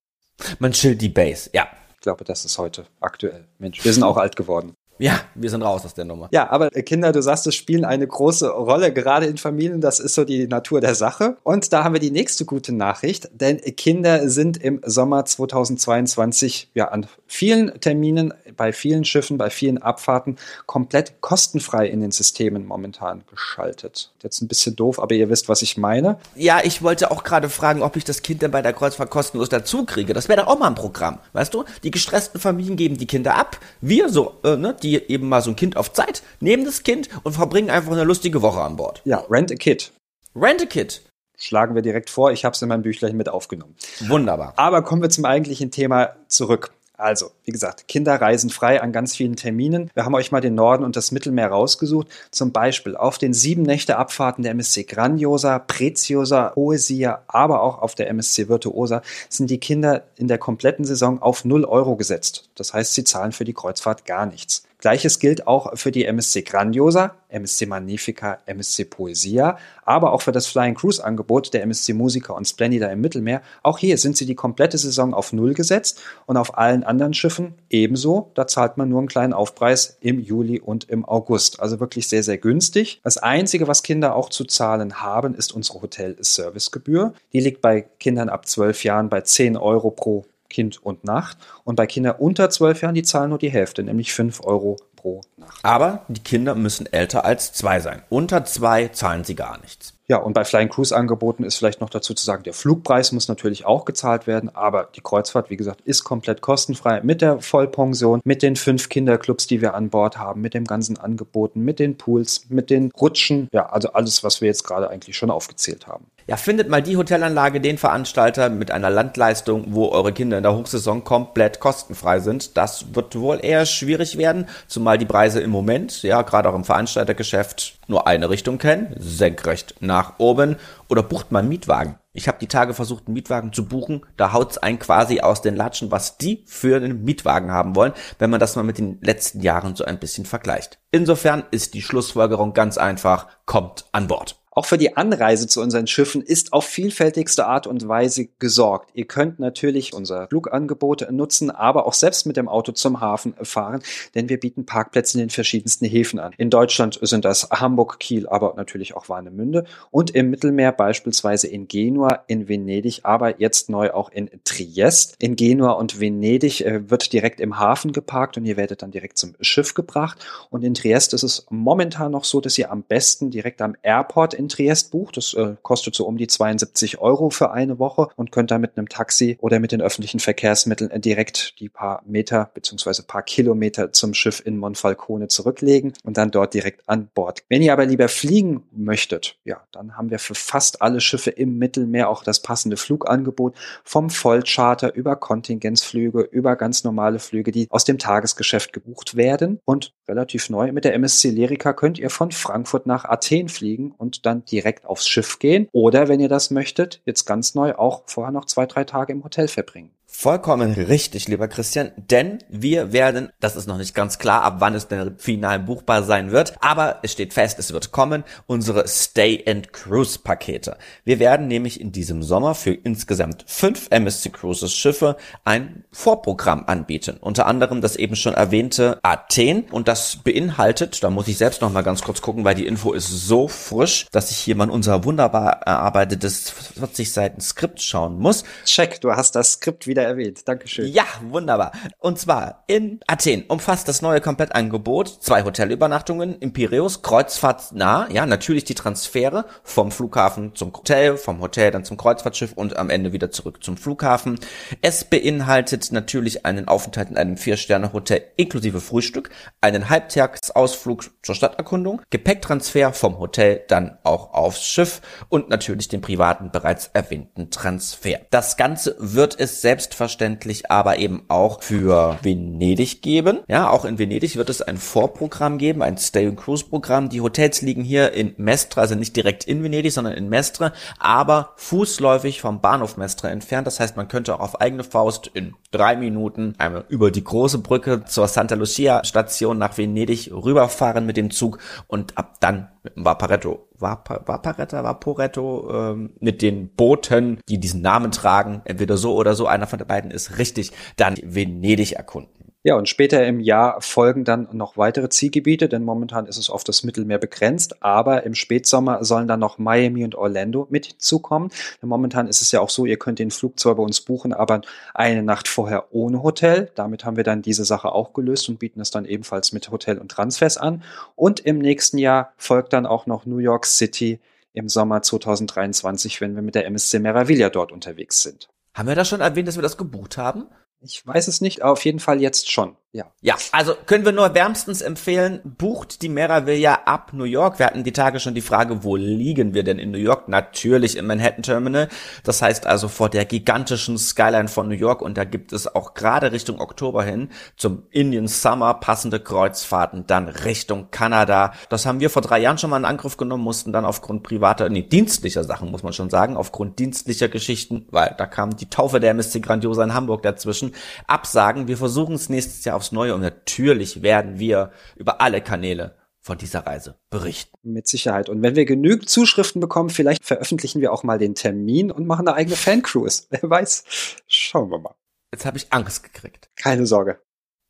Man 0.59 0.73
chillt 0.73 1.01
die 1.01 1.09
Base, 1.09 1.49
ja. 1.53 1.67
Ich 2.07 2.09
glaube, 2.09 2.23
das 2.23 2.45
ist 2.45 2.57
heute 2.57 2.85
aktuell. 3.01 3.43
Mensch, 3.59 3.83
wir 3.83 3.91
sind 3.91 4.03
auch 4.03 4.15
alt 4.15 4.37
geworden. 4.37 4.77
Ja, 4.99 5.21
wir 5.35 5.49
sind 5.49 5.61
raus 5.61 5.85
aus 5.85 5.93
der 5.93 6.05
Nummer. 6.05 6.27
Ja, 6.31 6.49
aber 6.49 6.69
Kinder, 6.71 7.11
du 7.11 7.21
sagst, 7.21 7.45
es 7.47 7.55
spielen 7.55 7.85
eine 7.85 8.07
große 8.07 8.49
Rolle, 8.49 8.91
gerade 8.91 9.27
in 9.27 9.37
Familien. 9.37 9.81
Das 9.81 9.99
ist 9.99 10.15
so 10.15 10.23
die 10.23 10.47
Natur 10.47 10.81
der 10.81 10.95
Sache. 10.95 11.37
Und 11.43 11.71
da 11.71 11.83
haben 11.83 11.93
wir 11.93 11.99
die 11.99 12.11
nächste 12.11 12.45
gute 12.45 12.73
Nachricht, 12.73 13.29
denn 13.33 13.61
Kinder 13.75 14.29
sind 14.29 14.57
im 14.57 14.81
Sommer 14.85 15.25
2022 15.25 16.69
ja 16.73 16.87
an 16.87 17.07
vielen 17.27 17.79
Terminen, 17.79 18.33
bei 18.55 18.73
vielen 18.73 19.05
Schiffen, 19.05 19.37
bei 19.37 19.49
vielen 19.49 19.77
Abfahrten 19.77 20.37
komplett 20.65 21.21
kostenfrei 21.21 21.87
in 21.87 22.01
den 22.01 22.11
Systemen 22.11 22.65
momentan 22.65 23.23
geschaltet. 23.29 24.11
Jetzt 24.23 24.41
ein 24.41 24.47
bisschen 24.47 24.75
doof, 24.75 24.99
aber 24.99 25.13
ihr 25.13 25.29
wisst, 25.29 25.47
was 25.47 25.61
ich 25.61 25.77
meine. 25.77 26.17
Ja, 26.35 26.61
ich 26.63 26.81
wollte 26.81 27.11
auch 27.11 27.23
gerade 27.23 27.49
fragen, 27.49 27.83
ob 27.83 27.95
ich 27.97 28.03
das 28.03 28.23
Kind 28.23 28.41
dann 28.41 28.51
bei 28.51 28.61
der 28.61 28.73
Kreuzfahrt 28.73 29.11
kostenlos 29.11 29.49
dazu 29.49 29.85
kriege. 29.85 30.13
Das 30.13 30.27
wäre 30.27 30.41
doch 30.41 30.47
auch 30.47 30.59
mal 30.59 30.67
ein 30.67 30.75
Programm, 30.75 31.19
weißt 31.33 31.53
du? 31.53 31.65
Die 31.83 31.91
gestressten 31.91 32.39
Familien 32.39 32.77
geben 32.77 32.97
die 32.97 33.05
Kinder 33.05 33.35
ab. 33.35 33.59
Wir 33.81 34.09
so, 34.09 34.33
äh, 34.43 34.55
ne, 34.55 34.75
die 34.81 34.86
die 34.87 35.11
eben 35.11 35.27
mal 35.27 35.41
so 35.41 35.51
ein 35.51 35.55
Kind 35.55 35.77
auf 35.77 35.91
Zeit, 35.91 36.23
nehmen 36.39 36.65
das 36.65 36.83
Kind 36.83 37.09
und 37.23 37.33
verbringen 37.33 37.69
einfach 37.69 37.91
eine 37.91 38.03
lustige 38.03 38.41
Woche 38.41 38.61
an 38.61 38.77
Bord. 38.77 39.01
Ja, 39.05 39.23
Rent 39.29 39.51
a 39.51 39.55
Kid. 39.55 39.91
Rent 40.35 40.61
a 40.61 40.65
Kid. 40.65 41.01
Schlagen 41.37 41.75
wir 41.75 41.81
direkt 41.81 42.09
vor. 42.09 42.31
Ich 42.31 42.45
habe 42.45 42.55
es 42.55 42.61
in 42.61 42.69
meinem 42.69 42.81
Büchlein 42.81 43.15
mit 43.15 43.29
aufgenommen. 43.29 43.75
Wunderbar. 44.07 44.53
Aber 44.55 44.81
kommen 44.81 45.03
wir 45.03 45.09
zum 45.09 45.25
eigentlichen 45.25 45.69
Thema 45.69 46.15
zurück. 46.27 46.71
Also, 46.99 47.29
wie 47.43 47.51
gesagt, 47.51 47.87
Kinder 47.87 48.15
reisen 48.15 48.49
frei 48.49 48.81
an 48.81 48.91
ganz 48.91 49.15
vielen 49.15 49.35
Terminen. 49.35 49.91
Wir 49.93 50.03
haben 50.03 50.15
euch 50.15 50.31
mal 50.31 50.41
den 50.41 50.55
Norden 50.55 50.83
und 50.83 50.95
das 50.95 51.11
Mittelmeer 51.11 51.49
rausgesucht. 51.49 52.07
Zum 52.31 52.51
Beispiel 52.51 52.97
auf 52.97 53.19
den 53.19 53.35
sieben 53.35 53.61
Nächte 53.61 53.97
Abfahrten 53.97 54.41
der 54.41 54.53
MSC 54.53 54.83
Grandiosa, 54.83 55.59
Preziosa, 55.59 56.49
Poesia, 56.49 57.21
aber 57.27 57.61
auch 57.61 57.83
auf 57.83 57.93
der 57.93 58.09
MSC 58.09 58.49
Virtuosa 58.49 59.03
sind 59.29 59.51
die 59.51 59.59
Kinder 59.59 60.05
in 60.15 60.27
der 60.27 60.39
kompletten 60.39 60.85
Saison 60.85 61.21
auf 61.21 61.45
0 61.45 61.65
Euro 61.65 61.97
gesetzt. 61.97 62.49
Das 62.55 62.73
heißt, 62.73 62.95
sie 62.95 63.03
zahlen 63.03 63.31
für 63.31 63.45
die 63.45 63.53
Kreuzfahrt 63.53 64.05
gar 64.05 64.25
nichts. 64.25 64.66
Gleiches 64.79 65.17
gilt 65.17 65.47
auch 65.47 65.75
für 65.75 65.91
die 65.91 66.05
MSC 66.05 66.43
Grandiosa, 66.43 67.15
MSC 67.29 67.65
Magnifica, 67.65 68.37
MSC 68.45 68.85
Poesia, 68.85 69.57
aber 69.83 70.13
auch 70.13 70.21
für 70.21 70.31
das 70.31 70.45
Flying 70.45 70.75
Cruise 70.75 71.03
Angebot 71.03 71.51
der 71.53 71.63
MSC 71.63 71.93
Musica 71.93 72.33
und 72.33 72.45
Splendida 72.45 72.87
im 72.87 73.01
Mittelmeer. 73.01 73.41
Auch 73.63 73.79
hier 73.79 73.97
sind 73.97 74.17
sie 74.17 74.27
die 74.27 74.35
komplette 74.35 74.77
Saison 74.77 75.15
auf 75.15 75.33
Null 75.33 75.55
gesetzt 75.55 75.99
und 76.27 76.37
auf 76.37 76.59
allen 76.59 76.83
anderen 76.83 77.15
Schiffen 77.15 77.55
ebenso. 77.71 78.31
Da 78.35 78.45
zahlt 78.45 78.77
man 78.77 78.87
nur 78.87 78.99
einen 78.99 79.07
kleinen 79.07 79.33
Aufpreis 79.33 79.97
im 79.99 80.19
Juli 80.19 80.59
und 80.59 80.87
im 80.89 81.05
August. 81.05 81.59
Also 81.59 81.79
wirklich 81.79 82.07
sehr, 82.07 82.21
sehr 82.21 82.37
günstig. 82.37 83.01
Das 83.03 83.17
Einzige, 83.17 83.67
was 83.67 83.81
Kinder 83.81 84.15
auch 84.15 84.29
zu 84.29 84.45
zahlen 84.45 85.01
haben, 85.01 85.33
ist 85.33 85.53
unsere 85.53 85.81
Hotel-Servicegebühr. 85.81 87.13
Die 87.33 87.39
liegt 87.39 87.61
bei 87.61 87.81
Kindern 87.81 88.29
ab 88.29 88.47
12 88.47 88.83
Jahren 88.83 89.09
bei 89.09 89.21
10 89.21 89.57
Euro 89.57 89.89
pro 89.89 90.25
Kind 90.49 90.83
und 90.83 91.03
Nacht. 91.03 91.37
Und 91.63 91.75
bei 91.75 91.87
Kindern 91.87 92.15
unter 92.17 92.49
12 92.49 92.81
Jahren, 92.81 92.95
die 92.95 93.03
zahlen 93.03 93.29
nur 93.29 93.39
die 93.39 93.49
Hälfte, 93.49 93.83
nämlich 93.83 94.13
5 94.13 94.43
Euro 94.43 94.77
pro 94.95 95.21
Nacht. 95.37 95.63
Aber 95.63 96.05
die 96.07 96.21
Kinder 96.21 96.55
müssen 96.55 96.91
älter 96.91 97.23
als 97.23 97.53
zwei 97.53 97.79
sein. 97.79 98.01
Unter 98.09 98.43
zwei 98.43 98.89
zahlen 98.89 99.23
sie 99.23 99.35
gar 99.35 99.59
nichts. 99.61 99.93
Ja, 100.09 100.17
und 100.17 100.33
bei 100.33 100.45
Flying 100.45 100.69
Cruise 100.69 100.95
Angeboten 100.95 101.43
ist 101.43 101.57
vielleicht 101.57 101.81
noch 101.81 101.89
dazu 101.89 102.13
zu 102.13 102.23
sagen, 102.23 102.43
der 102.43 102.53
Flugpreis 102.53 103.11
muss 103.11 103.27
natürlich 103.27 103.65
auch 103.65 103.83
gezahlt 103.83 104.25
werden, 104.25 104.53
aber 104.53 104.87
die 104.95 105.01
Kreuzfahrt, 105.01 105.49
wie 105.49 105.57
gesagt, 105.57 105.81
ist 105.81 106.05
komplett 106.05 106.39
kostenfrei 106.39 107.01
mit 107.01 107.21
der 107.21 107.41
Vollpension, 107.41 108.21
mit 108.23 108.41
den 108.41 108.55
fünf 108.55 108.87
Kinderclubs, 108.87 109.47
die 109.47 109.61
wir 109.61 109.73
an 109.73 109.89
Bord 109.89 110.17
haben, 110.17 110.39
mit 110.39 110.53
dem 110.53 110.63
ganzen 110.63 110.97
Angeboten, 110.97 111.61
mit 111.61 111.79
den 111.79 111.97
Pools, 111.97 112.45
mit 112.47 112.69
den 112.69 112.91
Rutschen, 112.91 113.49
ja, 113.51 113.65
also 113.65 113.91
alles, 113.91 114.23
was 114.23 114.39
wir 114.39 114.47
jetzt 114.47 114.63
gerade 114.63 114.89
eigentlich 114.89 115.17
schon 115.17 115.29
aufgezählt 115.29 115.87
haben. 115.87 116.05
Ja, 116.29 116.35
findet 116.35 116.67
mal 116.67 116.81
die 116.81 116.97
Hotelanlage, 116.97 117.61
den 117.61 117.77
Veranstalter 117.77 118.49
mit 118.49 118.69
einer 118.69 118.89
Landleistung, 118.89 119.67
wo 119.69 119.87
eure 119.87 120.11
Kinder 120.11 120.35
in 120.35 120.43
der 120.43 120.53
Hochsaison 120.53 121.05
komplett 121.05 121.61
kostenfrei 121.61 122.19
sind. 122.19 122.57
Das 122.57 122.93
wird 122.93 123.17
wohl 123.17 123.39
eher 123.41 123.65
schwierig 123.65 124.17
werden, 124.17 124.49
zumal 124.67 124.97
die 124.97 125.05
Preise 125.05 125.39
im 125.39 125.51
Moment, 125.51 126.03
ja, 126.03 126.23
gerade 126.23 126.49
auch 126.49 126.55
im 126.55 126.65
Veranstaltergeschäft, 126.65 127.79
nur 127.87 128.07
eine 128.07 128.29
Richtung 128.29 128.57
kennen, 128.57 128.93
senkrecht 128.99 129.75
nach 129.79 130.15
oben. 130.17 130.57
Oder 130.89 131.01
bucht 131.01 131.31
mal 131.31 131.39
einen 131.39 131.49
Mietwagen. 131.49 131.95
Ich 132.11 132.27
habe 132.27 132.39
die 132.41 132.47
Tage 132.47 132.73
versucht, 132.73 133.07
einen 133.07 133.13
Mietwagen 133.13 133.53
zu 133.53 133.65
buchen. 133.65 134.05
Da 134.17 134.33
haut's 134.33 134.57
ein 134.57 134.79
quasi 134.79 135.21
aus 135.21 135.41
den 135.41 135.55
Latschen, 135.55 135.91
was 135.91 136.17
die 136.17 136.43
für 136.45 136.75
einen 136.75 137.05
Mietwagen 137.05 137.51
haben 137.51 137.73
wollen, 137.73 137.93
wenn 138.19 138.29
man 138.29 138.41
das 138.41 138.57
mal 138.57 138.63
mit 138.63 138.79
den 138.79 138.99
letzten 139.01 139.39
Jahren 139.39 139.77
so 139.77 139.85
ein 139.85 139.99
bisschen 139.99 140.25
vergleicht. 140.25 140.77
Insofern 140.91 141.43
ist 141.51 141.73
die 141.73 141.81
Schlussfolgerung 141.81 142.53
ganz 142.53 142.77
einfach, 142.77 143.27
kommt 143.45 143.85
an 143.93 144.07
Bord. 144.07 144.35
Auch 144.57 144.65
für 144.65 144.79
die 144.79 144.97
Anreise 144.97 145.45
zu 145.45 145.61
unseren 145.61 145.85
Schiffen 145.85 146.23
ist 146.23 146.51
auf 146.51 146.65
vielfältigste 146.65 147.45
Art 147.45 147.67
und 147.67 147.87
Weise 147.87 148.27
gesorgt. 148.39 148.89
Ihr 148.95 149.05
könnt 149.05 149.37
natürlich 149.37 149.93
unser 149.93 150.27
Flugangebot 150.29 151.11
nutzen, 151.11 151.51
aber 151.51 151.85
auch 151.85 151.93
selbst 151.93 152.25
mit 152.25 152.37
dem 152.37 152.49
Auto 152.49 152.71
zum 152.71 152.99
Hafen 152.99 153.35
fahren, 153.43 153.83
denn 154.15 154.29
wir 154.29 154.39
bieten 154.39 154.65
Parkplätze 154.65 155.19
in 155.19 155.25
den 155.25 155.29
verschiedensten 155.29 155.85
Häfen 155.85 156.17
an. 156.17 156.33
In 156.39 156.49
Deutschland 156.49 156.97
sind 156.99 157.23
das 157.23 157.51
Hamburg, 157.51 157.99
Kiel, 157.99 158.27
aber 158.27 158.55
natürlich 158.57 158.95
auch 158.95 159.09
Warnemünde 159.09 159.65
und 159.91 160.09
im 160.15 160.31
Mittelmeer 160.31 160.71
beispielsweise 160.71 161.45
in 161.45 161.67
Genua, 161.67 162.23
in 162.25 162.49
Venedig, 162.49 163.01
aber 163.03 163.39
jetzt 163.39 163.69
neu 163.69 163.91
auch 163.91 164.09
in 164.09 164.27
Triest. 164.43 165.17
In 165.19 165.35
Genua 165.35 165.73
und 165.73 165.99
Venedig 165.99 166.61
äh, 166.61 166.89
wird 166.89 167.13
direkt 167.13 167.41
im 167.41 167.59
Hafen 167.59 167.91
geparkt 167.93 168.37
und 168.37 168.45
ihr 168.45 168.57
werdet 168.57 168.81
dann 168.81 168.89
direkt 168.89 169.19
zum 169.19 169.35
Schiff 169.39 169.75
gebracht. 169.75 170.25
Und 170.49 170.63
in 170.63 170.73
Triest 170.73 171.13
ist 171.13 171.21
es 171.21 171.45
momentan 171.51 172.11
noch 172.11 172.23
so, 172.23 172.41
dass 172.41 172.57
ihr 172.57 172.71
am 172.71 172.81
besten 172.81 173.29
direkt 173.29 173.61
am 173.61 173.75
Airport 173.83 174.33
in 174.33 174.46
in 174.47 174.49
Triest 174.49 174.91
bucht. 174.91 175.17
Das 175.17 175.33
äh, 175.33 175.55
kostet 175.61 175.95
so 175.95 176.05
um 176.05 176.17
die 176.17 176.27
72 176.27 176.99
Euro 176.99 177.29
für 177.29 177.51
eine 177.51 177.79
Woche 177.79 178.07
und 178.15 178.31
könnt 178.31 178.51
da 178.51 178.57
mit 178.57 178.77
einem 178.77 178.87
Taxi 178.87 179.37
oder 179.41 179.59
mit 179.59 179.71
den 179.71 179.81
öffentlichen 179.81 180.19
Verkehrsmitteln 180.19 180.89
äh, 180.89 180.99
direkt 180.99 181.59
die 181.59 181.69
paar 181.69 182.01
Meter 182.05 182.49
beziehungsweise 182.53 183.03
paar 183.03 183.23
Kilometer 183.23 183.91
zum 183.91 184.13
Schiff 184.13 184.41
in 184.45 184.57
Monfalcone 184.57 185.27
zurücklegen 185.27 185.93
und 186.03 186.17
dann 186.17 186.31
dort 186.31 186.53
direkt 186.53 186.87
an 186.87 187.09
Bord. 187.13 187.43
Wenn 187.49 187.61
ihr 187.61 187.73
aber 187.73 187.85
lieber 187.85 188.07
fliegen 188.07 188.63
möchtet, 188.71 189.37
ja, 189.43 189.61
dann 189.71 189.97
haben 189.97 190.09
wir 190.09 190.19
für 190.19 190.35
fast 190.35 190.81
alle 190.81 191.01
Schiffe 191.01 191.31
im 191.31 191.57
Mittelmeer 191.57 192.09
auch 192.09 192.23
das 192.23 192.41
passende 192.41 192.77
Flugangebot 192.77 193.55
vom 193.83 194.09
Vollcharter 194.09 194.95
über 194.95 195.17
Kontingenzflüge, 195.17 196.21
über 196.21 196.55
ganz 196.55 196.83
normale 196.83 197.19
Flüge, 197.19 197.51
die 197.51 197.67
aus 197.69 197.83
dem 197.83 197.97
Tagesgeschäft 197.97 198.71
gebucht 198.71 199.15
werden. 199.15 199.59
Und 199.65 199.93
relativ 200.07 200.49
neu 200.49 200.71
mit 200.71 200.85
der 200.85 200.93
MSC 200.93 201.29
Lerica 201.31 201.73
könnt 201.73 201.99
ihr 201.99 202.09
von 202.09 202.31
Frankfurt 202.31 202.85
nach 202.85 203.03
Athen 203.05 203.49
fliegen 203.49 203.91
und 203.97 204.25
dann 204.25 204.36
dann 204.37 204.45
direkt 204.45 204.85
aufs 204.85 205.07
Schiff 205.07 205.39
gehen 205.39 205.67
oder 205.71 206.07
wenn 206.07 206.19
ihr 206.19 206.29
das 206.29 206.51
möchtet, 206.51 207.01
jetzt 207.05 207.25
ganz 207.25 207.55
neu 207.55 207.73
auch 207.75 208.03
vorher 208.05 208.31
noch 208.31 208.45
zwei, 208.45 208.65
drei 208.65 208.83
Tage 208.83 209.13
im 209.13 209.23
Hotel 209.23 209.47
verbringen. 209.47 209.91
Vollkommen 210.09 210.71
richtig, 210.71 211.27
lieber 211.27 211.49
Christian, 211.49 211.91
denn 211.97 212.39
wir 212.47 212.93
werden, 212.93 213.29
das 213.41 213.57
ist 213.57 213.67
noch 213.67 213.77
nicht 213.77 213.93
ganz 213.93 214.17
klar, 214.17 214.41
ab 214.41 214.55
wann 214.59 214.73
es 214.73 214.87
denn 214.87 215.17
final 215.17 215.59
buchbar 215.59 216.01
sein 216.01 216.31
wird, 216.31 216.55
aber 216.61 216.99
es 217.03 217.11
steht 217.11 217.33
fest, 217.33 217.59
es 217.59 217.73
wird 217.73 217.91
kommen, 217.91 218.23
unsere 218.45 218.87
Stay 218.87 219.43
and 219.45 219.73
Cruise 219.73 220.17
Pakete. 220.17 220.77
Wir 221.03 221.19
werden 221.19 221.49
nämlich 221.49 221.81
in 221.81 221.91
diesem 221.91 222.23
Sommer 222.23 222.55
für 222.55 222.71
insgesamt 222.71 223.43
fünf 223.47 223.87
MSC 223.89 224.29
Cruises 224.29 224.73
Schiffe 224.73 225.17
ein 225.43 225.83
Vorprogramm 225.91 226.63
anbieten. 226.67 227.17
Unter 227.19 227.45
anderem 227.45 227.81
das 227.81 227.97
eben 227.97 228.15
schon 228.15 228.33
erwähnte 228.33 228.99
Athen 229.03 229.65
und 229.71 229.89
das 229.89 230.23
beinhaltet, 230.23 231.03
da 231.03 231.09
muss 231.09 231.27
ich 231.27 231.37
selbst 231.37 231.61
noch 231.61 231.71
mal 231.71 231.83
ganz 231.83 232.01
kurz 232.01 232.21
gucken, 232.21 232.45
weil 232.45 232.55
die 232.55 232.65
Info 232.65 232.93
ist 232.93 233.09
so 233.09 233.49
frisch, 233.49 234.07
dass 234.13 234.31
ich 234.31 234.37
hier 234.37 234.55
mal 234.55 234.69
unser 234.69 235.03
wunderbar 235.03 235.63
erarbeitetes 235.63 236.49
40 236.49 237.11
Seiten 237.11 237.41
Skript 237.41 237.81
schauen 237.81 238.17
muss. 238.17 238.45
Check, 238.63 239.01
du 239.01 239.11
hast 239.11 239.35
das 239.35 239.51
Skript 239.51 239.85
wieder 239.85 240.06
erwähnt. 240.07 240.47
Dankeschön. 240.47 240.87
Ja, 240.87 241.05
wunderbar. 241.21 241.71
Und 241.99 242.19
zwar 242.19 242.63
in 242.67 242.99
Athen 243.07 243.43
umfasst 243.47 243.87
das 243.87 244.01
neue 244.01 244.21
Komplettangebot 244.21 245.07
zwei 245.21 245.43
Hotelübernachtungen 245.43 246.39
im 246.39 246.53
Piräus, 246.53 247.01
kreuzfahrtnah, 247.01 248.09
ja, 248.11 248.25
natürlich 248.25 248.63
die 248.63 248.75
Transfere 248.75 249.45
vom 249.63 249.91
Flughafen 249.91 250.55
zum 250.55 250.73
Hotel, 250.73 251.17
vom 251.17 251.41
Hotel 251.41 251.71
dann 251.71 251.83
zum 251.83 251.97
Kreuzfahrtschiff 251.97 252.53
und 252.53 252.77
am 252.77 252.89
Ende 252.89 253.13
wieder 253.13 253.31
zurück 253.31 253.63
zum 253.63 253.77
Flughafen. 253.77 254.39
Es 254.81 255.03
beinhaltet 255.03 255.91
natürlich 255.91 256.45
einen 256.45 256.67
Aufenthalt 256.67 257.09
in 257.09 257.17
einem 257.17 257.37
Vier-Sterne-Hotel 257.37 258.23
inklusive 258.37 258.81
Frühstück, 258.81 259.29
einen 259.61 259.89
Halbtagsausflug 259.89 261.11
zur 261.21 261.35
Stadterkundung, 261.35 262.01
Gepäcktransfer 262.09 262.93
vom 262.93 263.19
Hotel 263.19 263.63
dann 263.67 263.97
auch 264.03 264.33
aufs 264.33 264.65
Schiff 264.65 265.01
und 265.29 265.49
natürlich 265.49 265.87
den 265.87 266.01
privaten 266.01 266.51
bereits 266.51 266.89
erwähnten 266.93 267.51
Transfer. 267.51 268.19
Das 268.29 268.57
Ganze 268.57 268.95
wird 268.99 269.39
es 269.39 269.61
selbstverständlich 269.87 270.69
aber 270.69 270.99
eben 270.99 271.23
auch 271.29 271.63
für 271.63 272.17
Venedig 272.21 273.01
geben. 273.01 273.39
Ja, 273.47 273.69
auch 273.69 273.85
in 273.85 273.97
Venedig 273.97 274.35
wird 274.35 274.49
es 274.49 274.61
ein 274.61 274.77
Vorprogramm 274.77 275.57
geben, 275.57 275.81
ein 275.81 275.97
Stay 275.97 276.27
and 276.27 276.37
Cruise 276.37 276.65
Programm. 276.65 277.07
Die 277.09 277.21
Hotels 277.21 277.61
liegen 277.61 277.83
hier 277.83 278.11
in 278.11 278.33
Mestre, 278.37 278.81
also 278.81 278.95
nicht 278.95 279.15
direkt 279.15 279.45
in 279.45 279.63
Venedig, 279.63 279.93
sondern 279.93 280.13
in 280.13 280.27
Mestre, 280.27 280.73
aber 280.99 281.53
fußläufig 281.55 282.41
vom 282.41 282.59
Bahnhof 282.59 282.97
Mestre 282.97 283.29
entfernt. 283.29 283.65
Das 283.65 283.79
heißt, 283.79 283.95
man 283.95 284.09
könnte 284.09 284.35
auch 284.35 284.41
auf 284.41 284.59
eigene 284.59 284.83
Faust 284.83 285.31
in 285.33 285.55
drei 285.71 285.95
Minuten 285.95 286.55
einmal 286.57 286.85
über 286.89 287.09
die 287.09 287.23
große 287.23 287.59
Brücke 287.59 288.03
zur 288.05 288.27
Santa 288.27 288.55
Lucia 288.55 289.05
Station 289.05 289.57
nach 289.57 289.77
Venedig 289.77 290.31
rüberfahren 290.31 291.05
mit 291.05 291.15
dem 291.15 291.31
Zug 291.31 291.59
und 291.87 292.17
ab 292.17 292.35
dann 292.41 292.67
mit 292.87 292.95
dem 292.95 293.05
Vaporetto, 293.05 293.67
Vap 293.77 294.27
Vaporetta, 294.27 294.83
Vaporetto, 294.83 295.69
ähm, 295.71 296.13
mit 296.19 296.41
den 296.41 296.69
Booten, 296.69 297.39
die 297.49 297.59
diesen 297.59 297.81
Namen 297.81 298.11
tragen, 298.11 298.61
entweder 298.65 298.97
so 298.97 299.15
oder 299.15 299.35
so, 299.35 299.47
einer 299.47 299.67
von 299.67 299.79
den 299.79 299.87
beiden 299.87 300.11
ist 300.11 300.37
richtig, 300.37 300.71
dann 300.95 301.15
Venedig 301.23 301.93
erkunden. 301.93 302.36
Ja, 302.67 302.75
und 302.75 302.89
später 302.89 303.25
im 303.25 303.39
Jahr 303.39 303.79
folgen 303.79 304.25
dann 304.25 304.49
noch 304.51 304.75
weitere 304.75 305.07
Zielgebiete, 305.07 305.69
denn 305.69 305.85
momentan 305.85 306.25
ist 306.25 306.35
es 306.35 306.49
auf 306.49 306.65
das 306.65 306.83
Mittelmeer 306.83 307.17
begrenzt, 307.17 307.81
aber 307.81 308.23
im 308.23 308.35
Spätsommer 308.35 309.05
sollen 309.05 309.29
dann 309.29 309.39
noch 309.39 309.57
Miami 309.57 310.03
und 310.03 310.15
Orlando 310.15 310.67
mit 310.69 310.87
hinzukommen. 310.87 311.49
Denn 311.81 311.87
momentan 311.87 312.27
ist 312.27 312.41
es 312.41 312.51
ja 312.51 312.59
auch 312.59 312.69
so, 312.69 312.85
ihr 312.85 312.99
könnt 312.99 313.19
den 313.19 313.31
Flugzeug 313.31 313.77
bei 313.77 313.83
uns 313.83 314.01
buchen, 314.01 314.33
aber 314.33 314.59
eine 314.93 315.23
Nacht 315.23 315.47
vorher 315.47 315.93
ohne 315.93 316.23
Hotel. 316.23 316.69
Damit 316.75 317.05
haben 317.05 317.15
wir 317.15 317.23
dann 317.23 317.41
diese 317.41 317.63
Sache 317.63 317.93
auch 317.93 318.11
gelöst 318.11 318.49
und 318.49 318.59
bieten 318.59 318.81
es 318.81 318.91
dann 318.91 319.05
ebenfalls 319.05 319.53
mit 319.53 319.71
Hotel 319.71 319.97
und 319.97 320.11
Transfers 320.11 320.57
an. 320.57 320.83
Und 321.15 321.39
im 321.39 321.59
nächsten 321.59 321.97
Jahr 321.97 322.33
folgt 322.35 322.73
dann 322.73 322.85
auch 322.85 323.05
noch 323.05 323.25
New 323.25 323.37
York 323.37 323.65
City 323.65 324.19
im 324.51 324.67
Sommer 324.67 325.01
2023, 325.01 326.19
wenn 326.19 326.35
wir 326.35 326.41
mit 326.41 326.55
der 326.55 326.65
MSC 326.65 326.99
Meraviglia 326.99 327.49
dort 327.49 327.71
unterwegs 327.71 328.23
sind. 328.23 328.49
Haben 328.73 328.89
wir 328.89 328.95
da 328.95 329.05
schon 329.05 329.21
erwähnt, 329.21 329.47
dass 329.47 329.55
wir 329.55 329.63
das 329.63 329.77
gebucht 329.77 330.17
haben? 330.17 330.47
Ich 330.81 331.05
weiß 331.05 331.27
es 331.27 331.41
nicht, 331.41 331.61
aber 331.61 331.71
auf 331.73 331.85
jeden 331.85 331.99
Fall 331.99 332.21
jetzt 332.21 332.51
schon. 332.51 332.77
Ja. 332.93 333.05
Ja, 333.21 333.35
also 333.51 333.75
können 333.85 334.05
wir 334.05 334.13
nur 334.13 334.33
wärmstens 334.33 334.81
empfehlen, 334.81 335.41
bucht 335.43 336.01
die 336.01 336.07
Meraviglia 336.07 336.83
ab 336.85 337.11
New 337.11 337.25
York. 337.25 337.59
Wir 337.59 337.65
hatten 337.65 337.83
die 337.83 337.91
Tage 337.91 338.21
schon 338.21 338.33
die 338.33 338.41
Frage, 338.41 338.85
wo 338.85 338.95
liegen 338.95 339.53
wir 339.53 339.63
denn 339.63 339.77
in 339.77 339.91
New 339.91 339.97
York? 339.97 340.29
Natürlich 340.29 340.95
im 340.95 341.05
Manhattan 341.05 341.43
Terminal. 341.43 341.89
Das 342.23 342.41
heißt 342.41 342.65
also 342.65 342.87
vor 342.87 343.09
der 343.09 343.25
gigantischen 343.25 343.97
Skyline 343.97 344.47
von 344.47 344.69
New 344.69 344.75
York 344.75 345.01
und 345.01 345.17
da 345.17 345.25
gibt 345.25 345.51
es 345.51 345.75
auch 345.75 345.95
gerade 345.95 346.31
Richtung 346.31 346.61
Oktober 346.61 347.03
hin 347.03 347.29
zum 347.57 347.83
Indian 347.91 348.27
Summer 348.27 348.75
passende 348.75 349.19
Kreuzfahrten 349.19 350.07
dann 350.07 350.29
Richtung 350.29 350.89
Kanada. 350.89 351.51
Das 351.67 351.85
haben 351.85 351.99
wir 351.99 352.09
vor 352.09 352.21
drei 352.21 352.39
Jahren 352.39 352.57
schon 352.57 352.69
mal 352.69 352.77
in 352.77 352.85
Angriff 352.85 353.17
genommen, 353.17 353.43
mussten 353.43 353.73
dann 353.73 353.83
aufgrund 353.83 354.23
privater, 354.23 354.69
nee, 354.69 354.83
dienstlicher 354.83 355.43
Sachen, 355.43 355.71
muss 355.71 355.83
man 355.83 355.91
schon 355.91 356.09
sagen, 356.09 356.37
aufgrund 356.37 356.79
dienstlicher 356.79 357.27
Geschichten, 357.27 357.85
weil 357.91 358.15
da 358.17 358.25
kam 358.25 358.55
die 358.55 358.69
Taufe 358.69 359.01
der 359.01 359.11
MSC 359.11 359.41
Grandiosa 359.41 359.83
in 359.83 359.93
Hamburg 359.93 360.21
dazwischen, 360.21 360.73
absagen. 361.05 361.67
Wir 361.67 361.77
versuchen 361.77 362.15
es 362.15 362.29
nächstes 362.29 362.63
Jahr 362.63 362.76
aufs 362.77 362.91
Neue 362.91 363.13
und 363.13 363.21
natürlich 363.21 364.01
werden 364.01 364.39
wir 364.39 364.71
über 364.95 365.19
alle 365.19 365.41
Kanäle 365.41 365.95
von 366.21 366.37
dieser 366.37 366.65
Reise 366.65 366.99
berichten. 367.09 367.57
Mit 367.63 367.87
Sicherheit. 367.87 368.29
Und 368.29 368.41
wenn 368.41 368.55
wir 368.55 368.65
genügend 368.65 369.09
Zuschriften 369.09 369.61
bekommen, 369.61 369.89
vielleicht 369.89 370.25
veröffentlichen 370.25 370.81
wir 370.81 370.91
auch 370.91 371.03
mal 371.03 371.17
den 371.17 371.35
Termin 371.35 371.89
und 371.89 372.05
machen 372.05 372.27
eine 372.27 372.35
eigene 372.35 372.55
Fancruise. 372.55 373.23
Wer 373.29 373.49
weiß. 373.49 373.83
Schauen 374.27 374.69
wir 374.69 374.79
mal. 374.79 374.95
Jetzt 375.31 375.45
habe 375.45 375.57
ich 375.57 375.67
Angst 375.71 376.03
gekriegt. 376.03 376.49
Keine 376.55 376.85
Sorge. 376.85 377.19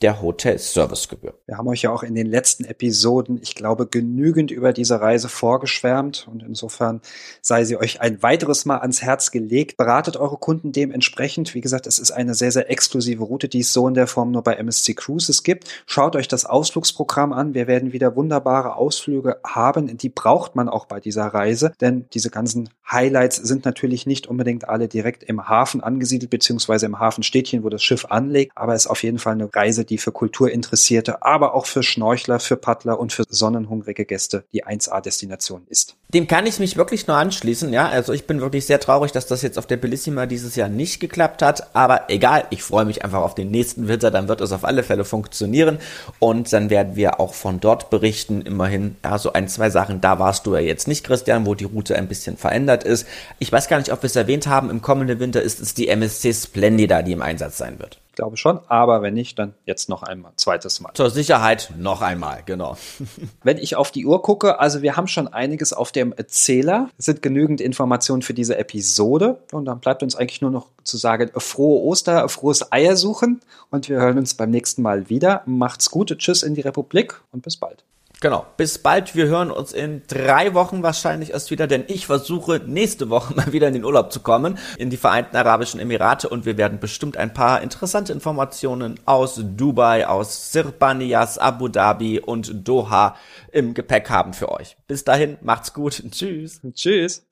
der 0.00 0.20
Hotel-Servicegebühr. 0.20 1.34
Wir 1.46 1.58
haben 1.58 1.68
euch 1.68 1.82
ja 1.82 1.90
auch 1.90 2.02
in 2.02 2.14
den 2.14 2.26
letzten 2.26 2.64
Episoden, 2.64 3.38
ich 3.42 3.54
glaube, 3.54 3.86
genügend 3.86 4.50
über 4.50 4.72
diese 4.72 5.00
Reise 5.00 5.28
vorgeschwärmt 5.28 6.28
und 6.30 6.42
insofern 6.42 7.00
sei 7.40 7.64
sie 7.64 7.76
euch 7.76 8.00
ein 8.00 8.22
weiteres 8.22 8.64
Mal 8.64 8.78
ans 8.78 9.02
Herz 9.02 9.30
gelegt. 9.30 9.76
Beratet 9.76 10.16
eure 10.16 10.36
Kunden 10.36 10.72
dementsprechend. 10.72 11.54
Wie 11.54 11.60
gesagt, 11.60 11.86
es 11.86 11.98
ist 11.98 12.10
eine 12.10 12.34
sehr, 12.34 12.52
sehr 12.52 12.70
exklusive 12.70 13.22
Route, 13.24 13.48
die 13.48 13.60
es 13.60 13.72
so 13.72 13.86
in 13.88 13.94
der 13.94 14.06
Form 14.06 14.30
nur 14.30 14.42
bei 14.42 14.54
MSC 14.54 14.94
Cruises 14.94 15.42
gibt. 15.42 15.68
Schaut 15.86 16.16
euch 16.16 16.28
das 16.28 16.44
Ausflugsprogramm 16.44 17.32
an. 17.32 17.54
Wir 17.54 17.66
werden 17.66 17.92
wieder 17.92 18.16
wunderbare 18.16 18.76
Ausflüge 18.76 19.38
haben. 19.44 19.96
Die 19.96 20.08
braucht 20.08 20.56
man 20.56 20.68
auch 20.68 20.86
bei 20.86 21.00
dieser 21.00 21.26
Reise, 21.26 21.72
denn 21.80 22.06
diese 22.12 22.30
ganzen 22.30 22.68
Highlights 22.90 23.36
sind 23.36 23.64
natürlich 23.64 24.06
nicht 24.06 24.26
unbedingt 24.26 24.68
alle 24.68 24.88
direkt 24.88 25.22
im 25.24 25.48
Hafen 25.48 25.80
angesiedelt, 25.80 26.30
beziehungsweise 26.30 26.86
im 26.86 26.98
Hafenstädtchen, 26.98 27.64
wo 27.64 27.68
das 27.68 27.82
Schiff 27.82 28.06
anlegt, 28.06 28.52
aber 28.54 28.74
es 28.74 28.84
ist 28.84 28.90
auf 28.90 29.02
jeden 29.02 29.11
Fall 29.18 29.34
eine 29.34 29.48
Reise, 29.52 29.84
die 29.84 29.98
für 29.98 30.12
Kulturinteressierte, 30.12 31.22
aber 31.22 31.54
auch 31.54 31.66
für 31.66 31.82
Schnorchler, 31.82 32.40
für 32.40 32.56
Paddler 32.56 32.98
und 32.98 33.12
für 33.12 33.24
sonnenhungrige 33.28 34.04
Gäste 34.04 34.44
die 34.52 34.64
1A-Destination 34.64 35.66
ist. 35.68 35.96
Dem 36.14 36.28
kann 36.28 36.46
ich 36.46 36.58
mich 36.58 36.76
wirklich 36.76 37.06
nur 37.06 37.16
anschließen, 37.16 37.72
ja. 37.72 37.88
Also 37.88 38.12
ich 38.12 38.26
bin 38.26 38.42
wirklich 38.42 38.66
sehr 38.66 38.80
traurig, 38.80 39.12
dass 39.12 39.26
das 39.26 39.40
jetzt 39.40 39.58
auf 39.58 39.66
der 39.66 39.78
Bellissima 39.78 40.26
dieses 40.26 40.56
Jahr 40.56 40.68
nicht 40.68 41.00
geklappt 41.00 41.40
hat. 41.40 41.74
Aber 41.74 42.02
egal, 42.08 42.44
ich 42.50 42.62
freue 42.62 42.84
mich 42.84 43.02
einfach 43.02 43.22
auf 43.22 43.34
den 43.34 43.50
nächsten 43.50 43.88
Winter, 43.88 44.10
dann 44.10 44.28
wird 44.28 44.42
es 44.42 44.52
auf 44.52 44.64
alle 44.64 44.82
Fälle 44.82 45.06
funktionieren. 45.06 45.78
Und 46.18 46.52
dann 46.52 46.68
werden 46.68 46.96
wir 46.96 47.18
auch 47.18 47.32
von 47.32 47.60
dort 47.60 47.88
berichten. 47.88 48.42
Immerhin, 48.42 48.96
ja, 49.02 49.16
so 49.16 49.32
ein, 49.32 49.48
zwei 49.48 49.70
Sachen, 49.70 50.02
da 50.02 50.18
warst 50.18 50.46
du 50.46 50.54
ja 50.54 50.60
jetzt 50.60 50.86
nicht, 50.86 51.02
Christian, 51.02 51.46
wo 51.46 51.54
die 51.54 51.64
Route 51.64 51.96
ein 51.96 52.08
bisschen 52.08 52.36
verändert 52.36 52.84
ist. 52.84 53.06
Ich 53.38 53.50
weiß 53.50 53.68
gar 53.68 53.78
nicht, 53.78 53.90
ob 53.90 54.02
wir 54.02 54.08
es 54.08 54.16
erwähnt 54.16 54.46
haben, 54.46 54.68
im 54.68 54.82
kommenden 54.82 55.18
Winter 55.18 55.40
ist 55.40 55.60
es 55.60 55.72
die 55.72 55.88
MSC 55.88 56.34
Splendida, 56.34 57.00
die 57.00 57.12
im 57.12 57.22
Einsatz 57.22 57.56
sein 57.56 57.78
wird 57.78 58.01
glaube 58.12 58.36
schon. 58.36 58.60
Aber 58.68 59.02
wenn 59.02 59.14
nicht, 59.14 59.38
dann 59.38 59.54
jetzt 59.66 59.88
noch 59.88 60.02
einmal, 60.02 60.32
zweites 60.36 60.80
Mal. 60.80 60.92
Zur 60.94 61.10
Sicherheit 61.10 61.72
noch 61.76 62.02
einmal, 62.02 62.42
genau. 62.44 62.76
wenn 63.42 63.58
ich 63.58 63.76
auf 63.76 63.90
die 63.90 64.06
Uhr 64.06 64.22
gucke, 64.22 64.60
also 64.60 64.82
wir 64.82 64.96
haben 64.96 65.08
schon 65.08 65.28
einiges 65.28 65.72
auf 65.72 65.92
dem 65.92 66.14
Zähler. 66.26 66.90
Es 66.98 67.06
sind 67.06 67.22
genügend 67.22 67.60
Informationen 67.60 68.22
für 68.22 68.34
diese 68.34 68.56
Episode. 68.56 69.42
Und 69.52 69.64
dann 69.64 69.80
bleibt 69.80 70.02
uns 70.02 70.16
eigentlich 70.16 70.40
nur 70.40 70.50
noch 70.50 70.68
zu 70.84 70.96
sagen, 70.96 71.30
frohe 71.36 71.82
Oster, 71.88 72.28
frohes 72.28 72.72
Eiersuchen. 72.72 73.40
Und 73.70 73.88
wir 73.88 73.98
hören 73.98 74.18
uns 74.18 74.34
beim 74.34 74.50
nächsten 74.50 74.82
Mal 74.82 75.08
wieder. 75.08 75.42
Macht's 75.46 75.90
gut, 75.90 76.16
tschüss 76.18 76.42
in 76.42 76.54
die 76.54 76.60
Republik 76.60 77.20
und 77.32 77.42
bis 77.42 77.56
bald. 77.56 77.84
Genau. 78.22 78.46
Bis 78.56 78.78
bald. 78.78 79.16
Wir 79.16 79.26
hören 79.26 79.50
uns 79.50 79.72
in 79.72 80.02
drei 80.06 80.54
Wochen 80.54 80.84
wahrscheinlich 80.84 81.32
erst 81.32 81.50
wieder, 81.50 81.66
denn 81.66 81.82
ich 81.88 82.06
versuche 82.06 82.62
nächste 82.64 83.10
Woche 83.10 83.34
mal 83.36 83.52
wieder 83.52 83.66
in 83.66 83.74
den 83.74 83.84
Urlaub 83.84 84.12
zu 84.12 84.20
kommen, 84.20 84.58
in 84.78 84.90
die 84.90 84.96
Vereinten 84.96 85.36
Arabischen 85.36 85.80
Emirate 85.80 86.28
und 86.28 86.46
wir 86.46 86.56
werden 86.56 86.78
bestimmt 86.78 87.16
ein 87.16 87.34
paar 87.34 87.62
interessante 87.62 88.12
Informationen 88.12 89.00
aus 89.06 89.40
Dubai, 89.42 90.06
aus 90.06 90.52
Sirbanias, 90.52 91.36
Abu 91.38 91.66
Dhabi 91.66 92.20
und 92.20 92.66
Doha 92.68 93.16
im 93.50 93.74
Gepäck 93.74 94.08
haben 94.08 94.34
für 94.34 94.52
euch. 94.52 94.76
Bis 94.86 95.02
dahin, 95.02 95.36
macht's 95.42 95.74
gut. 95.74 96.00
Tschüss. 96.12 96.60
Tschüss. 96.74 97.31